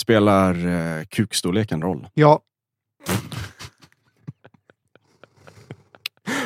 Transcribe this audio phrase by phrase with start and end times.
[0.00, 2.08] Spelar eh, kukstorleken roll?
[2.14, 2.40] Ja.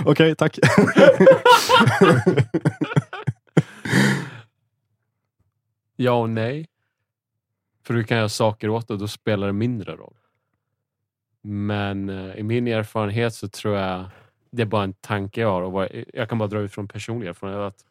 [0.05, 0.59] Okej, tack.
[6.03, 6.67] Ja och nej.
[7.87, 10.17] För du kan göra saker åt det och då spelar det mindre roll.
[11.43, 14.05] Men eh, i min erfarenhet så tror jag
[14.51, 15.63] det är bara en tanke jag har.
[15.63, 17.85] Och vad, jag kan bara dra ut från personlig erfarenhet att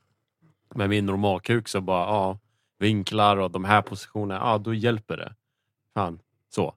[0.76, 2.40] med min normalkuk så bara, ja,
[2.80, 5.36] vinklar och de här positionerna, ja då hjälper det.
[6.00, 6.20] Fan,
[6.50, 6.68] så.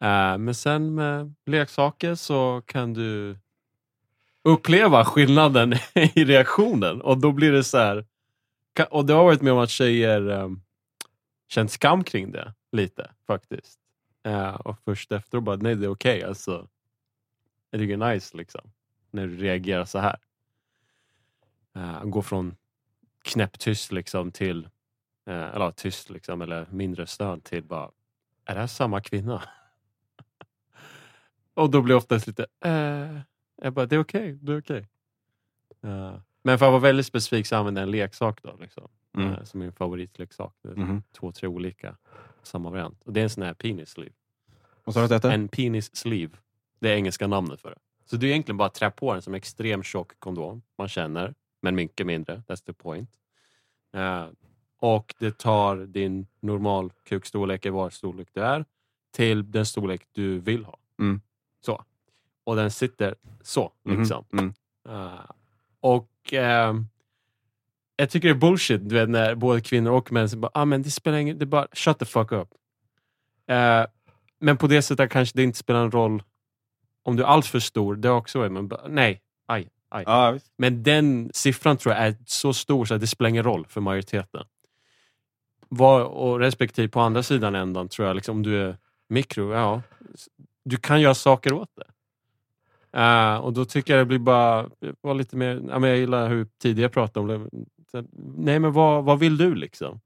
[0.00, 3.38] Eh, men sen med leksaker så kan du
[4.44, 8.06] uppleva skillnaden i reaktionen och då blir det så här.
[8.90, 10.62] Och det har varit med om att tjejer um,
[11.48, 13.78] känt skam kring det lite faktiskt.
[14.24, 16.68] Eh, och först efter bara, nej det är okej alltså.
[17.70, 18.70] Jag tycker det är nice liksom.
[19.10, 20.18] När du reagerar så här.
[21.76, 22.56] Uh, gå från
[23.22, 24.68] knäpptyst liksom till,
[25.26, 27.90] eh, eller tyst liksom, eller mindre stön till bara,
[28.46, 29.42] är det här samma kvinna?
[31.54, 33.20] och då blir jag oftast lite, eh,
[33.62, 34.88] jag bara, det är okej, det är okej.
[35.82, 39.32] Eh, men för att vara väldigt specifik så använder jag en leksak då, liksom, Mm.
[39.32, 40.54] eh, som min favoritleksak.
[40.62, 41.02] Mhm.
[41.12, 41.96] Två, tre olika,
[42.42, 43.02] samma variant.
[43.02, 44.14] Och det är en sån här penis sleeve.
[44.84, 45.32] Vad sa du att det?
[45.32, 46.36] En penis sleeve.
[46.80, 47.78] Det är engelska namnet för det.
[48.04, 50.62] Så du egentligen bara trä på den som extremt tjock kondom.
[50.78, 52.42] Man känner, men mycket mindre.
[52.48, 53.10] That's the point.
[53.92, 54.26] Eh,
[54.80, 58.64] och det tar din normal kukstorlek i var storlek du är
[59.16, 60.78] till den storlek du vill ha.
[60.98, 61.20] Mm.
[61.66, 61.84] Så.
[62.44, 63.72] Och den sitter så.
[63.84, 64.24] Mhm, Liksom.
[64.32, 64.54] mm.
[64.88, 65.20] Eh,
[65.80, 66.86] och ehm,
[67.96, 70.82] jag tycker det är bullshit du vet, när både kvinnor och män säger ah, men
[70.82, 72.48] det spelar ingen det bara shut the fuck up.
[73.46, 73.86] Eh,
[74.38, 76.22] men på det sättet kanske det inte spelar en roll
[77.02, 77.96] om du är allt för stor.
[77.96, 80.32] Det också är, men nej, aj, aj.
[80.32, 80.52] Visst.
[80.58, 83.80] Men den siffran tror jag är så stor så att det spelar ingen roll för
[83.80, 84.44] majoriteten.
[85.68, 88.76] Var, och respektive på andra sidan ändan tror jag, liksom, om du är
[89.08, 89.82] mikro, ja,
[90.64, 91.86] du kan göra saker åt det.
[93.00, 96.28] Eh, och då tycker jag det blir bara, var lite mer, ja, men jag gillar
[96.28, 98.04] hur tidigare pratade om det.
[98.36, 100.00] Nej men vad, vad vill du liksom?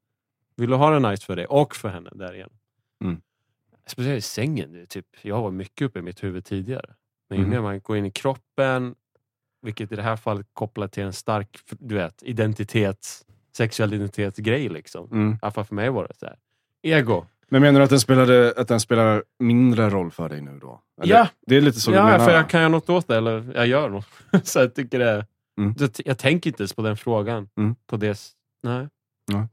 [0.57, 2.51] Vill du ha det nice för dig och för henne där igen?
[3.05, 3.21] Mm.
[3.87, 4.87] Speciellt i sängen.
[4.89, 6.95] Typ, jag var mycket uppe i mitt huvud tidigare.
[7.29, 7.51] Men ju Mhm.
[7.55, 8.95] mer man går in i kroppen,
[9.63, 13.27] vilket i det här fallet kopplar till en stark du vet, identitets,
[13.57, 14.69] sexuell identitetsgrej.
[14.69, 15.09] Liksom.
[15.13, 15.33] Mm.
[15.33, 16.37] I alla fall för mig var det så här.
[16.83, 17.27] Ego.
[17.49, 20.81] Men menar du att den, spelade, att den spelar mindre roll för dig nu då?
[21.03, 21.15] Eller?
[21.15, 21.29] Ja.
[21.47, 22.25] Det är lite så du ja, menar?
[22.25, 24.07] för jag kan göra något åt det, eller jag gör något.
[24.47, 25.27] så jag tycker det
[25.61, 25.75] Mm.
[25.79, 27.49] jag, jag tänker inte ens på den frågan.
[27.57, 27.75] Mm.
[27.87, 28.19] På det,
[28.63, 28.89] nej.
[29.27, 29.47] Nej.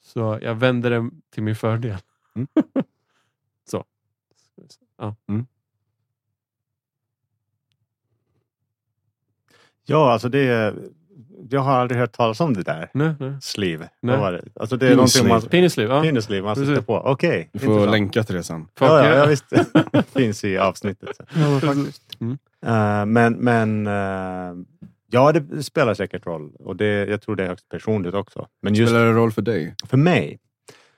[0.00, 1.98] Så jag vänder det till min fördel.
[2.34, 2.48] Mm.
[3.70, 3.84] så.
[4.96, 5.16] Ja.
[9.86, 10.74] Ja, alltså det...
[11.50, 12.90] Jag har aldrig hört talas om det där.
[12.94, 13.32] Nej, nej.
[13.40, 13.88] Sleeve.
[14.00, 14.16] Nej.
[14.16, 14.42] Vad var det?
[14.60, 15.42] Alltså det är någonting man...
[15.42, 16.02] Penisliv, ja.
[16.02, 16.96] Penisliv man sätter på.
[16.96, 17.50] Okej.
[17.52, 17.90] Du får intressant.
[17.90, 18.60] länka till det sen.
[18.78, 19.44] Fuck Ja, ja, ja, visst.
[20.16, 21.20] finns i avsnittet.
[21.34, 22.02] ja faktiskt.
[22.66, 24.54] Eh, men men eh,
[25.10, 26.52] ja, det spelar säkert roll.
[26.58, 28.48] Och det, jag tror det är högst personligt också.
[28.62, 29.74] Men just Spelar det roll för dig?
[29.86, 30.38] för mig,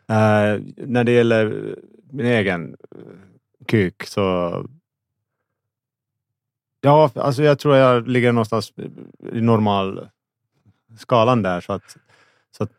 [0.08, 1.74] eh, när det gäller
[2.10, 2.76] min egen
[3.68, 4.64] kuk så...
[6.80, 8.72] Ja, alltså jag tror jag ligger någonstans
[9.32, 10.08] i normal
[10.96, 11.60] skalan där.
[11.60, 11.96] Så att,
[12.50, 12.72] så att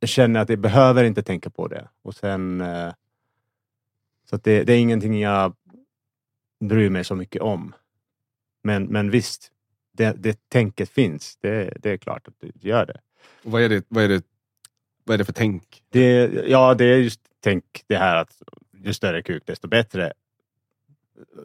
[0.00, 1.88] jag känner att jag behöver inte tänka på det.
[2.02, 2.60] Och sen...
[2.60, 2.92] eh,
[4.30, 5.54] Så att det, det är ingenting jag
[6.60, 7.74] bryr mig så mycket om.
[8.62, 9.52] Men, men visst,
[9.92, 11.36] det, det tänket finns.
[11.40, 13.00] Det, det är klart att det gör det.
[13.44, 14.24] Och vad, är det, vad, är det,
[15.04, 15.82] vad är det för tänk?
[15.90, 16.30] det.
[16.48, 18.42] Ja, det är just tänk det här att
[18.84, 20.12] ju större kuk desto bättre.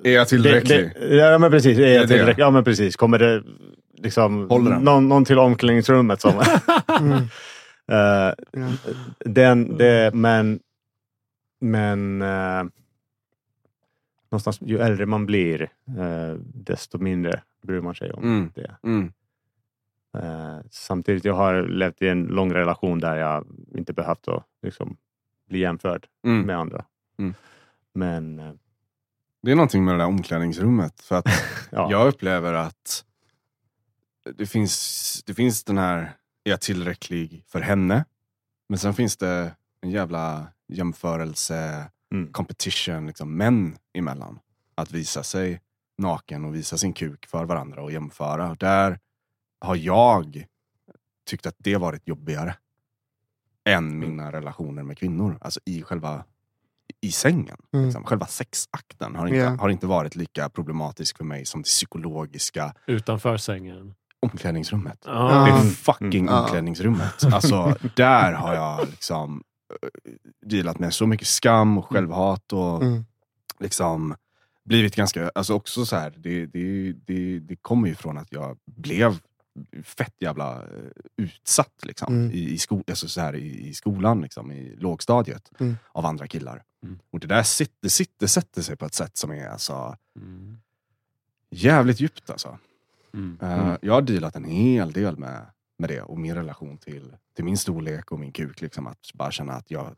[0.03, 0.91] Är jag tillräcklig?
[0.93, 1.77] Det, det, ja, men precis.
[1.77, 2.43] Är jag tillräcklig?
[2.43, 2.95] Ja, men precis.
[2.95, 3.43] Kommer det
[4.03, 6.41] liksom någon, någon till omklädningsrummet som...
[6.99, 7.23] Mm.
[7.91, 8.67] Eh, Ja.
[9.19, 10.59] den, det, men
[11.61, 12.63] men eh,
[14.31, 18.51] någonstans, ju äldre man blir, eh, desto mindre bryr man sig om Mm.
[18.55, 18.75] det.
[18.83, 19.11] Mm.
[20.17, 23.45] Eh, samtidigt, jag har levt i en lång relation där jag
[23.75, 24.97] inte behövt att liksom,
[25.47, 26.41] bli jämförd Mm.
[26.41, 26.85] med andra.
[27.19, 27.33] Mm.
[27.93, 28.35] Men
[29.41, 31.01] Det är någonting med det där omklädningsrummet.
[31.01, 31.25] För att
[31.71, 33.05] ja, jag upplever att
[34.37, 35.97] det finns, det finns den här,
[36.43, 38.05] är jag tillräcklig för henne?
[38.69, 42.31] Men sen finns det en jävla jämförelse, Mm.
[42.31, 44.39] competition, liksom, män emellan.
[44.75, 45.61] Att visa sig
[45.97, 48.55] naken och visa sin kuk för varandra och jämföra.
[48.55, 48.99] Där
[49.61, 50.45] har jag
[51.25, 52.55] tyckt att det varit jobbigare
[53.65, 55.37] än mina relationer med kvinnor.
[55.41, 56.23] Alltså i själva
[57.01, 57.57] i sängen.
[57.73, 57.85] Mm.
[57.85, 58.03] Liksom.
[58.03, 59.49] Själva sexakten har inte, Ja.
[59.49, 63.95] har inte varit lika problematisk för mig som det psykologiska Utanför sängen.
[64.19, 65.03] Omklädningsrummet.
[65.05, 65.43] Ja.
[65.45, 65.61] Det Ja.
[65.61, 66.33] fucking Mm.
[66.43, 67.23] omklädningsrummet.
[67.33, 69.43] Alltså, där har jag liksom
[70.45, 73.05] dealat med så mycket skam och självhat och Mm.
[73.59, 74.15] liksom
[74.63, 78.57] blivit ganska, alltså också så här, det, det, det, det kommer ju från att jag
[78.65, 79.19] blev
[79.83, 80.67] fett jävla eh,
[81.17, 82.31] utsatt liksom, Mm.
[82.31, 85.77] i, i, sko, alltså så här, i, i skolan, liksom, i lågstadiet, Mm.
[85.91, 86.63] av andra killar.
[86.83, 86.99] Mm.
[87.11, 90.57] Och det där sitter, sitter, sätter sig på ett sätt som är alltså, Mm.
[91.51, 92.29] jävligt djupt.
[92.29, 92.57] Alltså.
[93.13, 93.37] Mm.
[93.41, 95.45] Eh, Jag har dealat en hel del med,
[95.77, 98.61] med det och min relation till, till min storlek och min kuk.
[98.61, 99.95] Liksom, att bara känna att jag...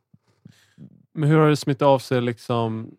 [1.13, 2.91] Men hur har det smittat av sig liksom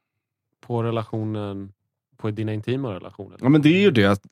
[0.61, 1.73] på relationen,
[2.17, 3.39] på dina intima relationer?
[3.41, 4.23] Ja, men det är ju det att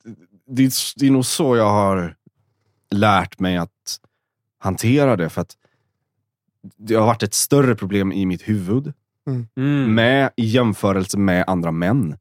[0.45, 2.15] det är, det är nog så jag har
[2.91, 3.99] lärt mig att
[4.57, 5.29] hantera det.
[5.29, 5.57] För att
[6.77, 8.93] det har varit ett större problem i mitt huvud
[9.55, 9.95] Mm.
[9.95, 12.17] med, i jämförelse med andra män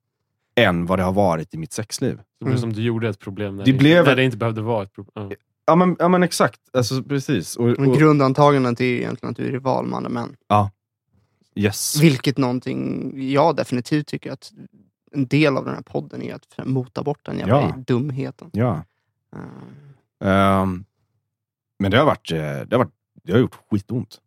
[0.55, 2.21] än vad det har varit i mitt sexliv.
[2.41, 4.63] Det blev som du gjorde ett problem när Det det, blev när det inte behövde
[4.63, 5.29] vara ett problem.
[5.31, 5.37] Ja.
[5.67, 7.57] Ja men, ja, men exakt, alltså, precis.
[7.57, 10.37] Och, och, grundantagandet är ju egentligen att du är rival med andra män.
[11.55, 12.01] yes.
[12.03, 14.53] Vilket någonting jag definitivt tycker att
[15.13, 17.75] en del av den här podden är att mota bort den jävla Ja.
[17.87, 18.51] dumheten.
[18.53, 18.83] Ja.
[19.37, 19.43] Uh,
[20.25, 20.85] Ehm,
[21.79, 24.21] men det har, varit, eh, det har, varit, det har gjort skitont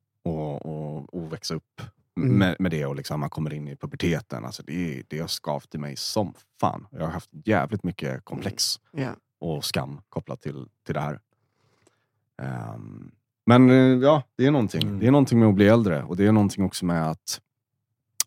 [1.14, 1.82] att växa upp
[2.18, 2.38] Mm.
[2.38, 4.46] med, med det och liksom man kommer in i puberteten.
[4.46, 6.88] Alltså det, det har skavt i mig som fan.
[6.92, 9.16] Jag har haft jävligt mycket komplex ja.
[9.40, 11.20] och skam kopplat till, till det här.
[12.42, 13.12] Ehm,
[13.46, 14.84] men eh, ja, det är någonting.
[14.84, 15.00] Mm.
[15.00, 17.42] Det är någonting med att bli äldre och det är någonting också med att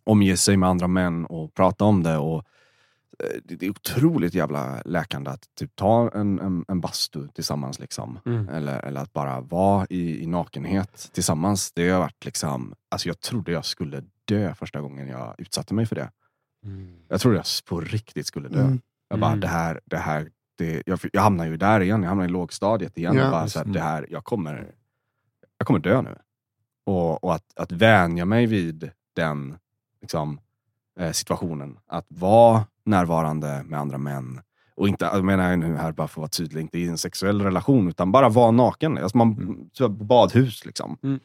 [0.05, 2.17] omge sig med andra män och prata om det.
[2.17, 2.45] Och
[3.45, 7.79] det det är otroligt jävla läkande att typ ta en, en, en bastu tillsammans.
[7.79, 8.19] Liksom.
[8.27, 8.49] Mm.
[8.49, 11.73] Eller, eller att bara vara i, i nakenhet tillsammans.
[11.73, 15.87] Det har varit liksom, alltså jag trodde jag skulle dö första gången jag utsatte mig
[15.87, 16.11] för det.
[16.65, 16.97] Mm.
[17.09, 18.61] Jag trodde jag på riktigt skulle dö.
[18.61, 18.81] Mm.
[19.09, 19.41] Jag bara, Mm.
[19.41, 22.03] det här, det här, det, jag, jag hamnar ju där igen.
[22.03, 23.17] Jag hamnar i lågstadiet igen.
[23.17, 23.73] Ja, och bara, så här, det.
[23.73, 24.75] det här, jag, kommer,
[25.59, 26.17] jag kommer dö nu.
[26.85, 29.59] Och, och att, att vänja mig vid den
[30.01, 30.41] liksom,
[30.99, 31.79] eh, situationen.
[31.87, 34.41] Att vara närvarande med andra män.
[34.77, 37.43] Och inte, jag menar nu här bara för att vara tydlig, inte i en sexuell
[37.43, 38.99] relation, utan bara vara naken.
[38.99, 39.33] Alltså man,
[39.81, 40.07] Mm.
[40.07, 40.99] badhus liksom.
[41.03, 41.21] Mm.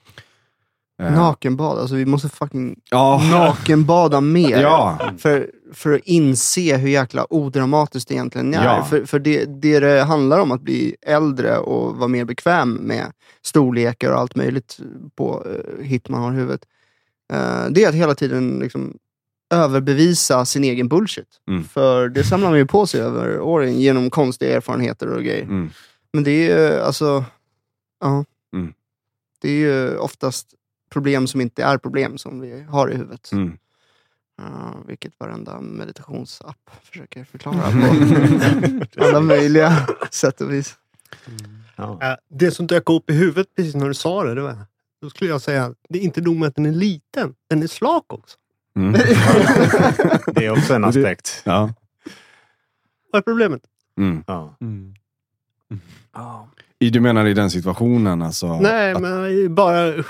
[1.02, 3.22] Eh, Nakenbad, alltså vi måste fucking Ja.
[3.32, 4.62] nakenbada mer.
[4.62, 5.00] Ja.
[5.18, 8.66] För, för att inse hur jäkla odramatiskt det egentligen är.
[8.66, 8.84] Ja.
[8.84, 13.06] För, för det, det det handlar om att bli äldre och vara mer bekväm med
[13.42, 14.78] storlekar och allt möjligt
[15.16, 16.62] på uh, hit man har i huvudet.
[17.34, 18.98] Eh, det är att hela tiden liksom,
[19.52, 21.28] överbevisa sin egen bullshit.
[21.48, 21.64] Mm.
[21.64, 25.44] För det samlar man ju på sig över åren genom konstiga erfarenheter och grejer.
[25.44, 25.70] Mm.
[26.14, 27.26] Men det är ju alltså...
[28.00, 28.26] Ja.
[28.54, 28.74] Mm.
[29.42, 30.54] Det är ju oftast
[30.92, 33.32] problem som inte är problem som vi har i huvudet.
[33.32, 33.58] Mm.
[34.38, 37.62] Ja, vilket varenda meditationsapp försöker förklara
[38.98, 40.76] på alla möjliga sätt och vis.
[41.76, 42.00] Ja.
[42.02, 44.56] Äh, Det som dök upp i huvudet precis när du sa det, det var,
[45.02, 47.68] då skulle jag säga det är inte nog med att den är liten, den är
[47.68, 48.38] slak också.
[48.76, 48.92] Mm.
[50.26, 51.42] Det är också en aspekt.
[51.46, 51.74] Ja.
[53.12, 53.62] Vad är problemet?
[53.98, 54.24] Mm.
[54.28, 54.58] Ja.
[54.62, 54.94] Mm.
[56.80, 58.22] I, du menar i den situationen?
[58.22, 60.04] Alltså, Nej, att, men bara,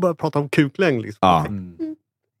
[0.00, 1.02] bara prata om kuklängd.
[1.02, 1.18] Liksom.
[1.20, 1.46] Ja.
[1.46, 1.96] Mm.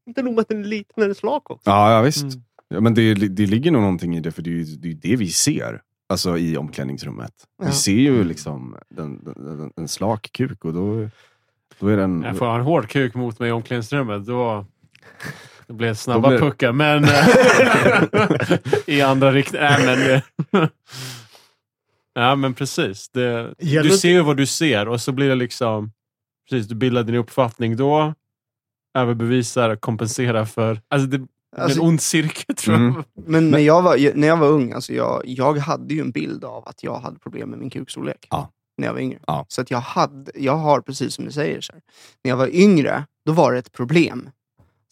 [0.06, 1.70] Inte nog med att den är liten, den är slak också.
[1.70, 2.22] Ja, ja visst.
[2.22, 2.42] Mm.
[2.68, 4.94] Ja, men det, det ligger nog någonting i det, för det är ju det, är
[4.94, 5.82] det vi ser.
[6.08, 7.32] Alltså i omklädningsrummet.
[7.58, 7.66] Ja.
[7.66, 11.08] Vi ser ju liksom den, den, den, en slak kuk och då,
[11.78, 12.22] då är den...
[12.22, 14.66] Jag får ha en hård kuk mot mig i omklädningsrummet, då
[15.66, 16.72] det blir snabba blir- puckar.
[16.72, 18.58] Men eh,
[18.96, 19.66] i andra riktningen.
[19.86, 20.68] Nej, men, eh,
[22.14, 23.08] ja, men precis.
[23.08, 25.92] Det, Gäller du ser ju vad du ser och så blir det liksom...
[26.50, 28.14] Precis, du bildar din uppfattning då.
[28.98, 30.80] Överbevisar, kompenserar för...
[30.88, 32.84] Alltså det Alltså, en ond cirkel tror jag.
[32.84, 33.02] Mm.
[33.14, 36.44] men när jag, var, när jag var ung, alltså jag, jag hade ju en bild
[36.44, 38.26] av att jag hade problem med min kukstorlek.
[38.30, 38.50] Ja.
[38.78, 39.18] När jag var yngre.
[39.26, 39.46] Ja.
[39.48, 41.82] Så att jag, hade, jag har, precis som du säger, så här,
[42.24, 44.30] när jag var yngre, då var det ett problem.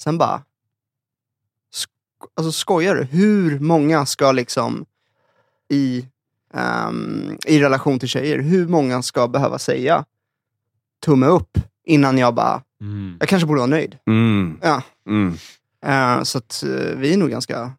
[0.03, 0.43] Sen bara...
[1.75, 3.05] Sk- alltså skojar du?
[3.05, 4.87] Hur många ska liksom
[5.69, 6.07] i,
[6.55, 10.05] ehm, i relation till tjejer, hur många ska behöva säga
[11.05, 13.17] tumme upp innan jag bara, Mm.
[13.21, 13.99] jag kanske borde vara nöjd.
[14.07, 14.59] Mm.
[14.63, 14.83] Ja.
[15.07, 15.35] Mm.
[15.87, 17.73] Eh, så att eh, vi är nog ganska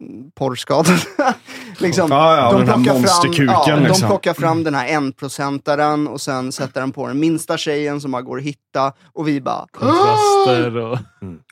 [0.00, 0.98] mm, porrskadade.
[1.78, 3.46] liksom, Ja, ja, och den här fram, monsterkuken.
[3.46, 4.08] ja, de liksom.
[4.08, 8.22] plockar fram den här enprocentaren och sen sätter den på den minsta tjejen som bara
[8.22, 8.92] går att hitta.
[9.12, 9.66] Och vi bara...
[9.70, 10.98] Kontraster och...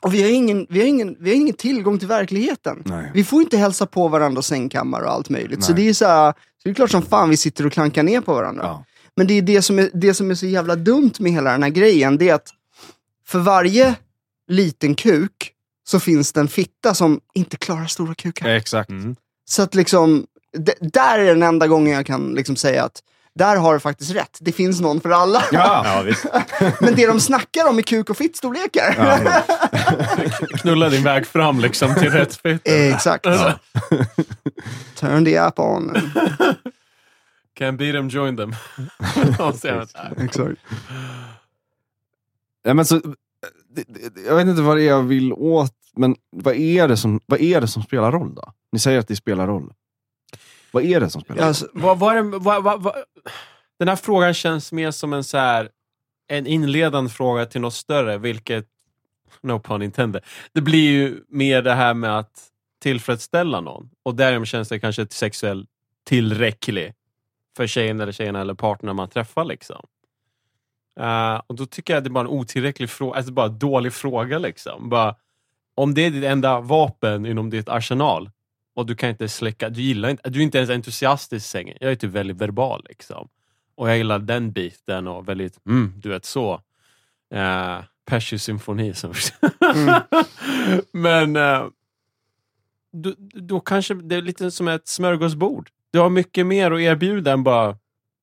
[0.01, 2.83] Och vi har, ingen, vi, har ingen, vi har ingen tillgång till verkligheten.
[2.85, 3.11] Nej.
[3.13, 5.63] Vi får inte hälsa på varandra och sängkammare och allt möjligt.
[5.63, 8.03] Så det är så, här, så det är klart som fan vi sitter och klankar
[8.03, 8.63] ner på varandra.
[8.63, 8.85] Ja.
[9.15, 11.63] Men det är det som är, det som är så jävla dumt med hela den
[11.63, 12.17] här grejen.
[12.17, 12.49] Det är att
[13.27, 13.95] för varje
[14.47, 15.51] liten kuk
[15.87, 18.49] så finns det en fitta som inte klarar stora kukar.
[18.49, 18.89] Exakt.
[18.89, 19.15] Mm.
[19.45, 20.25] Så att liksom,
[20.79, 23.01] där är den enda gången jag kan liksom säga att
[23.35, 24.37] där har du faktiskt rätt.
[24.41, 25.43] Det finns någon för alla.
[25.51, 25.81] Ja.
[25.85, 26.25] Ja, visst.
[26.79, 28.95] Men det de snackar om är kuk och fittstorlekar.
[28.97, 29.41] Ja,
[30.59, 32.61] Knulla din väg fram liksom till rätt fit.
[32.63, 33.25] Exakt.
[34.95, 36.11] Turn the app on.
[37.53, 38.55] Can beat them, join them.
[40.17, 40.59] Exakt.
[42.63, 43.01] Ja, men så,
[44.25, 47.41] jag vet inte vad det är jag vill åt, men vad är, det som, vad
[47.41, 48.53] är det som spelar roll då?
[48.71, 49.73] Ni säger att det spelar roll.
[50.71, 51.47] Vad är det som spelar roll?
[51.47, 52.95] Alltså, vad, vad är det, vad, vad, vad,
[53.79, 55.69] den här frågan känns mer som en, så här,
[56.27, 58.67] en inledande fråga till något större, vilket,
[59.41, 62.51] no pun intended, det blir ju mer det här med att
[62.81, 63.89] tillfredsställa någon.
[64.03, 65.69] Och därigenom känns det kanske sexuellt
[66.03, 66.93] tillräcklig
[67.57, 69.45] för tjejen eller tjejen eller partnern man träffar.
[69.45, 69.85] liksom.
[70.99, 73.93] Eh, och då tycker jag att det är bara en otillräcklig fråga, alltså bara dålig
[73.93, 74.39] fråga.
[74.39, 74.89] liksom.
[74.89, 75.15] Bara,
[75.75, 78.29] om det är ditt enda vapen inom ditt arsenal
[78.75, 81.77] och du kan inte släcka, du gillar inte, du är inte ens entusiastisk i sängen.
[81.81, 83.27] Jag är typ väldigt verbal liksom.
[83.75, 86.61] Och jag gillar den biten och väldigt, mm, du vet så.
[87.35, 88.93] Uh, Pesci symfoni.
[88.93, 89.13] Som
[89.75, 90.01] Mm.
[90.91, 91.69] Men uh,
[92.93, 95.69] då, då kanske det är lite som ett smörgåsbord.
[95.91, 97.77] Du har mycket mer att erbjuda än bara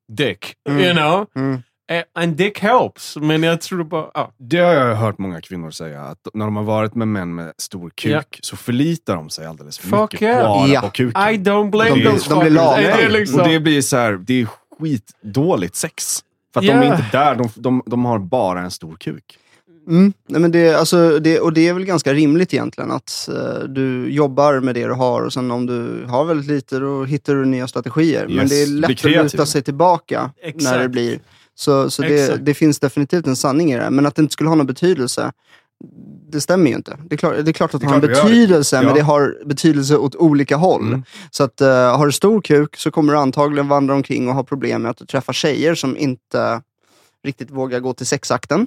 [0.08, 0.54] dick.
[0.68, 0.80] Mm.
[0.80, 1.26] You know?
[1.34, 1.62] Mm.
[1.90, 4.10] Eh, En dick helps, men jag tror bara...
[4.14, 4.32] ja.
[4.38, 7.52] Det har jag hört många kvinnor säga, att när de har varit med män med
[7.58, 8.22] stor kuk Ja.
[8.40, 10.42] så förlitar de sig alldeles för Fuck mycket yeah.
[10.42, 10.80] bara Ja.
[10.80, 11.22] på kuken.
[11.22, 12.76] I don't blame De those de blir lama.
[12.76, 14.48] Det liksom- Och det blir så här, det är
[14.80, 16.20] skitdåligt sex.
[16.54, 16.82] För att de Ja.
[16.82, 19.38] är inte där, de, de, de har bara en stor kuk.
[19.88, 20.12] Mm.
[20.28, 24.10] Nej, men det, alltså, det, och det är väl ganska rimligt egentligen att eh, du
[24.10, 27.44] jobbar med det du har och sen om du har väldigt lite då hittar du
[27.44, 28.26] nya strategier.
[28.28, 28.50] Men Yes.
[28.50, 30.64] det är lätt att luta sig tillbaka Exakt.
[30.64, 31.18] när det blir.
[31.54, 33.90] Så, så det, det finns definitivt en sanning i det.
[33.90, 35.32] Men att det inte skulle ha någon betydelse,
[36.30, 36.98] det stämmer ju inte.
[37.04, 38.94] Det är klart, det är klart att det har en betydelse, men Ja.
[38.94, 40.86] det har betydelse åt olika håll.
[40.86, 41.02] Mm.
[41.30, 44.42] Så att eh, har du stor kuk så kommer du antagligen vandra omkring och ha
[44.44, 46.62] problem med att du träffar tjejer som inte
[47.24, 48.66] riktigt vågar gå till sexakten.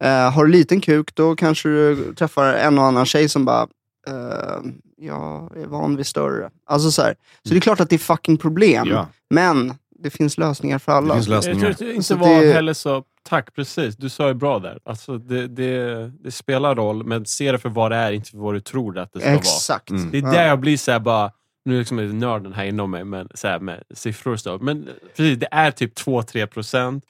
[0.00, 3.62] Eh, har du liten kuk då kanske du träffar en och annan tjej som bara
[4.08, 6.50] eh, jag är van vid större.
[6.66, 7.14] Alltså så, här.
[7.42, 8.88] så det är klart att det är fucking problem.
[8.90, 11.14] Ja, Men det finns lösningar för alla.
[11.14, 11.70] det finns Jag tror lösningar.
[11.70, 13.04] att det inte det- heller så...
[13.22, 13.96] Tack, precis.
[13.96, 14.78] Du sa ju bra där.
[14.84, 18.38] Alltså, det, det, det spelar roll, men se det för vad det är, inte för
[18.38, 19.38] vad du tror att det ska vara.
[19.38, 19.90] Exakt.
[19.90, 20.10] Mm.
[20.10, 21.32] Det är där jag blir så här bara...
[21.64, 24.40] Nu är liksom är det nörden här inom mig men, så här, med siffror och
[24.40, 24.58] så.
[24.58, 27.04] Men precis, det är typ 2-3 procent.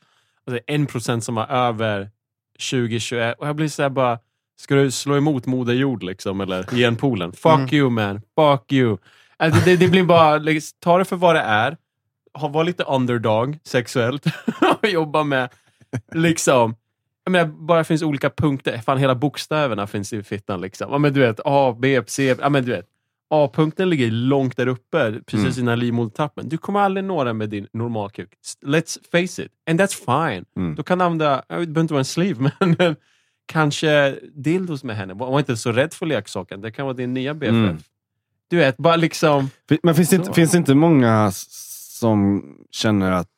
[0.51, 2.11] Är en procent som har över
[2.59, 3.33] 20-21.
[3.33, 4.19] Och jag blir så här bara...
[4.61, 6.41] Ska du slå emot Moder Jord liksom?
[6.41, 7.33] Eller genpoolen?
[7.33, 7.69] Fuck Mm.
[7.75, 8.21] you man.
[8.37, 8.97] Fuck you.
[9.37, 10.39] Alltså, det, det blir bara...
[10.39, 11.77] liksom, Ta det för vad det är.
[12.41, 14.27] Ha, var lite underdog sexuellt.
[14.83, 15.49] och jobba med
[16.15, 16.75] liksom...
[17.25, 18.79] Jag menar, bara finns olika punkter.
[18.79, 20.61] Fan, hela bokstäverna finns i fittan.
[20.61, 20.93] Liksom.
[20.93, 22.37] Ja, men du vet, A, B, C.
[22.41, 22.87] Ja, men du vet.
[23.31, 25.59] A-punkten ligger långt där uppe, precis Mm.
[25.61, 26.49] innan livmodertappen.
[26.49, 28.29] Du kommer aldrig nå den med din normalkuk.
[28.67, 29.53] Let's face it.
[29.71, 29.95] And that's
[30.31, 30.45] fine.
[30.57, 30.75] Mm.
[30.75, 32.97] Då kan du använda, det behöver inte vara en sleeve, men
[33.47, 35.15] kanske dildos med henne.
[35.15, 36.61] Var inte så rädd för leksaken.
[36.61, 37.51] Det kan vara din nya BFF.
[37.53, 37.79] Mm.
[38.51, 39.51] Du vet, bara liksom...
[39.83, 41.33] Men finns det, inte, finns det inte många
[41.99, 43.29] som känner att...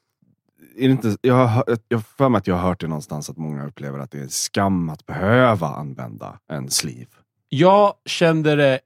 [0.76, 3.36] Är det inte, jag har jag för mig att jag har hört det någonstans att
[3.36, 7.10] många upplever att det är skam att behöva använda en sleeve.
[7.48, 8.80] Jag kände det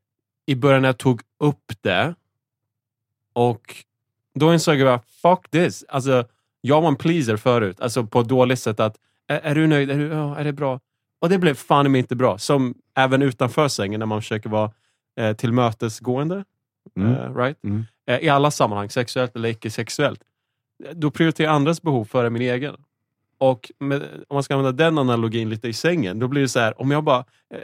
[0.47, 2.14] i början när jag tog upp det.
[3.33, 3.85] Och
[4.35, 5.85] då insåg jag bara, fuck this.
[5.88, 6.25] Alltså,
[6.61, 7.81] jag var en pleaser förut.
[7.81, 8.81] Alltså på ett dåligt sätt.
[8.81, 8.97] att
[9.28, 9.90] Är, är du nöjd?
[9.90, 10.81] Är, du, ja, är det bra?
[11.21, 12.38] Och det blev fan i mig inte bra.
[12.38, 14.71] Som även utanför sängen när man försöker vara
[15.21, 16.45] eh, tillmötesgående.
[16.97, 17.12] Mm.
[17.14, 17.64] Eh, right?
[17.64, 17.85] Mm.
[18.07, 20.21] Eh, I alla sammanhang, sexuellt eller icke-sexuellt.
[20.93, 22.76] Då prioriterar jag andras behov före min egen.
[23.38, 26.61] Och med, om man ska använda den analogin lite i sängen, då blir det så
[26.61, 27.25] här, om jag bara,
[27.55, 27.61] eh,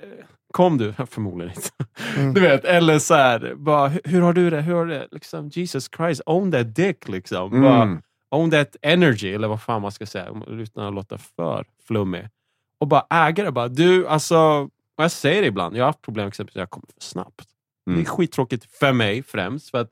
[0.53, 0.93] kom du?
[1.11, 1.71] Förmodligen inte.
[2.17, 2.35] Mm.
[2.35, 4.61] Du vet, eller så här, bara, hur, har du det?
[4.61, 5.09] Hur har det?
[5.11, 7.63] Liksom, Jesus Christ, own that dick liksom.
[7.63, 8.03] Bara, Mm.
[8.31, 12.29] own that energy, eller vad fan man ska säga, utan att låta för flummig.
[12.79, 13.53] Och bara äga det.
[13.53, 14.39] Bara, du, alltså,
[14.97, 17.47] och jag säger det ibland, jag har haft problem exempelvis jag kommer för snabbt.
[17.87, 18.01] Det Mm.
[18.01, 19.71] är skittråkigt för mig främst.
[19.71, 19.91] För att,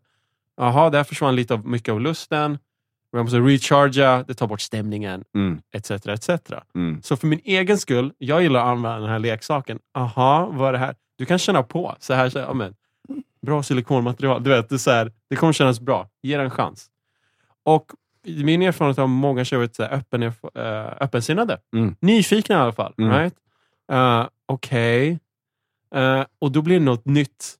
[0.57, 2.59] jaha, där försvann lite av, mycket av lusten.
[3.11, 5.61] Jag måste recharga, det tar bort stämningen, Mm.
[5.73, 5.90] etc.
[5.90, 6.28] etc.
[6.75, 7.02] Mm.
[7.02, 9.78] Så för min egen skull, jag gillar att använda den här leksaken.
[9.95, 10.95] Aha, vad är det här?
[11.16, 11.97] Du kan känna på.
[11.99, 12.75] Så här, så här ja, men,
[13.42, 14.42] bra silikonmaterial.
[14.42, 16.09] Du vet, det, är så här, det kommer kännas bra.
[16.23, 16.87] Ge det en chans.
[17.62, 17.92] Och
[18.25, 20.33] min erfarenhet har många tjejer så här öppen, äh,
[21.00, 21.59] öppensinnade.
[21.73, 21.97] Mm.
[22.00, 22.95] Nyfikna i alla fall.
[22.99, 23.11] Mm.
[23.18, 23.35] Right?
[23.92, 25.18] Uh, Okej.
[25.95, 27.54] Eh, och då blir det något nytt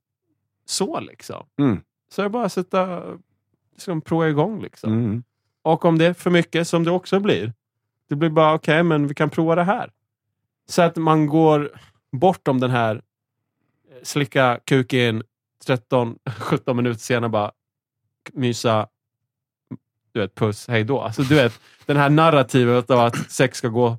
[0.69, 1.47] så liksom.
[1.59, 1.81] Mm.
[2.11, 3.03] Så jag bara att sätta,
[3.73, 4.93] liksom, prova igång liksom.
[4.93, 5.23] Mm.
[5.63, 7.53] Och om det är för mycket, som det också blir,
[8.09, 9.91] det blir bara okej, men vi kan prova det här.
[10.69, 11.71] Så att man går
[12.13, 13.01] bortom den här eh,
[14.03, 15.23] slicka kuken
[15.67, 17.53] 13-17 minuter senare bara
[18.33, 18.89] mysa.
[20.13, 21.01] du vet, puss, hej då.
[21.01, 23.97] Alltså, du vet, den här narrativet av att sex ska gå...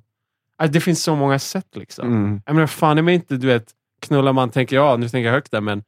[0.57, 2.07] Alltså, det finns så många sätt liksom.
[2.07, 2.41] Mm.
[2.45, 5.33] Jag menar, fan är mig inte, du vet, knullar man, tänker jag, nu tänker jag
[5.33, 5.83] högt där, men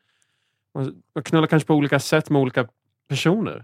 [0.76, 2.66] man knullar kanske på olika sätt med olika
[3.10, 3.64] personer.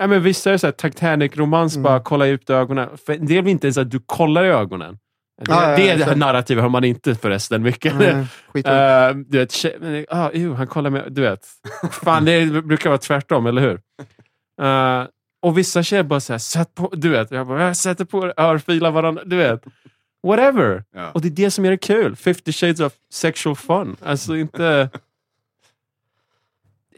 [0.00, 1.82] Ja, men vissa är det så här Titanic-romans, Mm.
[1.82, 2.88] bara kolla ut ögonen.
[3.06, 4.98] För en del vill inte ens att du kollar i ögonen.
[5.44, 7.92] Det, ja, det, ja, det här narrativet hör man inte förresten mycket.
[8.48, 8.72] Skit uh,
[9.26, 11.04] du vet, tje- ah, ew, han kollar med...
[11.12, 11.46] Du vet.
[11.92, 13.80] Fan, det brukar vara tvärtom, eller hur?
[14.62, 15.06] Eh,
[15.42, 16.90] och vissa tjejer bara såhär, sätt på...
[16.92, 19.22] Du vet, jag bara, jag sätter på örfilar varandra.
[19.26, 19.64] Du vet.
[20.26, 20.84] Whatever.
[20.94, 21.10] Ja.
[21.10, 22.16] Och det är det som gör det kul.
[22.16, 23.96] 50 shades of sexual fun.
[24.04, 24.90] Alltså inte...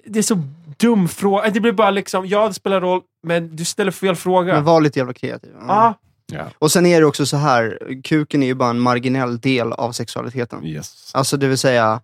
[0.04, 0.42] Det är så
[0.76, 1.50] dum fråga.
[1.50, 4.54] Det blir bara liksom, ja det spelar roll, men du ställer fel fråga.
[4.54, 5.50] Men var lite jävla kreativ.
[5.60, 5.94] ah,
[6.26, 6.46] Ja.
[6.58, 9.92] Och sen är det också så här, kuken är ju bara en marginell del av
[9.92, 10.64] sexualiteten.
[10.66, 11.10] Yes.
[11.14, 12.00] Alltså det vill säga,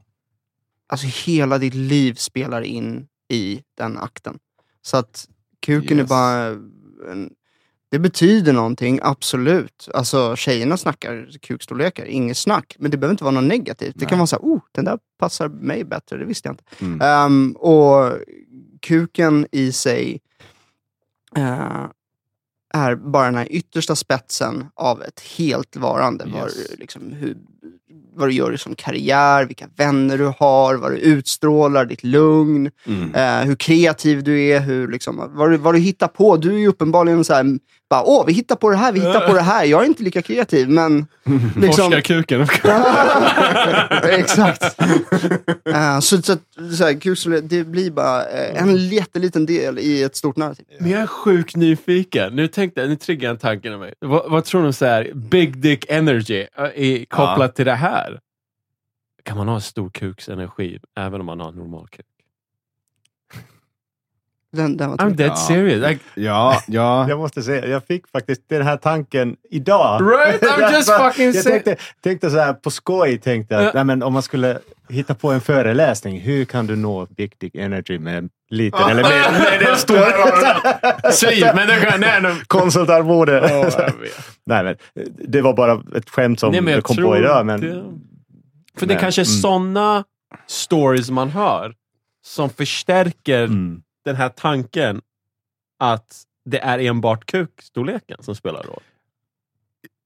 [0.89, 4.39] alltså hela ditt liv spelar in i den akten.
[4.83, 5.27] Så att
[5.67, 6.09] kuken är Yes.
[6.09, 6.47] bara,
[7.13, 7.31] en,
[7.91, 9.89] det betyder någonting, absolut.
[9.95, 12.77] Alltså tjejerna snackar kukstorlekar, inget snack.
[12.79, 13.95] Men det behöver inte vara något negativt.
[13.95, 14.09] Det Nej.
[14.09, 16.65] kan vara så här, oh, den där passar mig bättre, det visste jag inte.
[16.81, 17.01] Mm.
[17.01, 18.13] Ehm, och
[18.81, 20.21] kuken i sig
[21.37, 21.87] eh,
[22.75, 26.25] är bara den här yttersta spetsen av ett helt varande.
[26.33, 26.69] Vad, Yes.
[26.71, 27.37] du liksom, hur,
[28.15, 33.15] vad du gör som karriär, vilka vänner du har, vad du utstrålar, ditt lugn, Mm.
[33.15, 36.37] eh, hur kreativ du är, hur, liksom, vad, du, vad du hittar på.
[36.37, 37.59] Du är ju uppenbarligen så här,
[37.91, 39.65] bara, åh, vi hittar på det här, vi hittar på det här.
[39.65, 41.07] Jag är inte lika kreativ, men...
[41.57, 42.41] Liksom, forskarkuken.
[44.03, 44.63] Exakt.
[45.75, 46.41] Eh, så så, att-
[46.77, 50.67] så här, det blir bara eh, en jätteliten del i ett stort narrativ.
[50.81, 52.37] Men jag är sjukt nyfiken.
[52.37, 53.95] Nu tänkte jag, nu triggar en tanken av mig.
[54.01, 58.21] Vad, vad tror du så här, big dick energy är kopplat till det här?
[59.25, 62.07] Kan man ha stor kuksenergi även om man har normal kuk?
[64.53, 65.37] Den, den var I'm dead Ja.
[65.37, 65.89] serious.
[65.89, 67.09] Like, Ja, ja.
[67.09, 70.03] Jag måste säga, jag fick faktiskt den här tanken idag.
[70.03, 70.43] Right?
[70.43, 74.13] I'm just fucking jag tänkte, tänkte så här på skoj, tänkte att, nej, men om
[74.13, 78.31] man skulle hitta på en föreläsning, hur kan du nå Big Dick Energy med en
[78.51, 79.33] liten eller mer?
[79.33, 82.01] Nej, det är stora Svin, men det kan...
[82.01, 82.35] Nej, nej.
[82.47, 83.41] Konsultarvode.
[84.47, 84.77] Nej, men,
[85.29, 87.47] det var bara ett skämt som Nej, men jag jag kom på idag.
[87.47, 87.85] Men, det-
[88.79, 89.41] För det Nej, kanske är mm.
[89.41, 90.05] sådana
[90.47, 91.75] stories man hör
[92.25, 93.83] som förstärker mm.
[94.09, 95.01] Den här tanken
[95.79, 98.83] att det är enbart kukstorleken som spelar roll.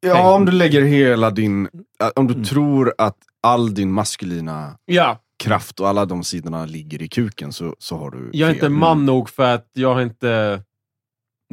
[0.01, 1.69] ja, om du lägger hela din...
[2.03, 2.45] äh, Om du Mm.
[2.45, 7.77] tror att all din maskulina Ja, kraft och alla de sidorna ligger i kuken så,
[7.79, 8.57] så har du jag är fel.
[8.65, 10.63] inte man nog för att jag har inte...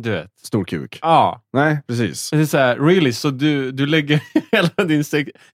[0.02, 0.40] Du vet.
[0.40, 1.00] Stor kuk.
[1.02, 2.30] Ja, Nej, precis.
[2.30, 3.14] det är så här, really?
[3.14, 5.04] Så du, du lägger hela din,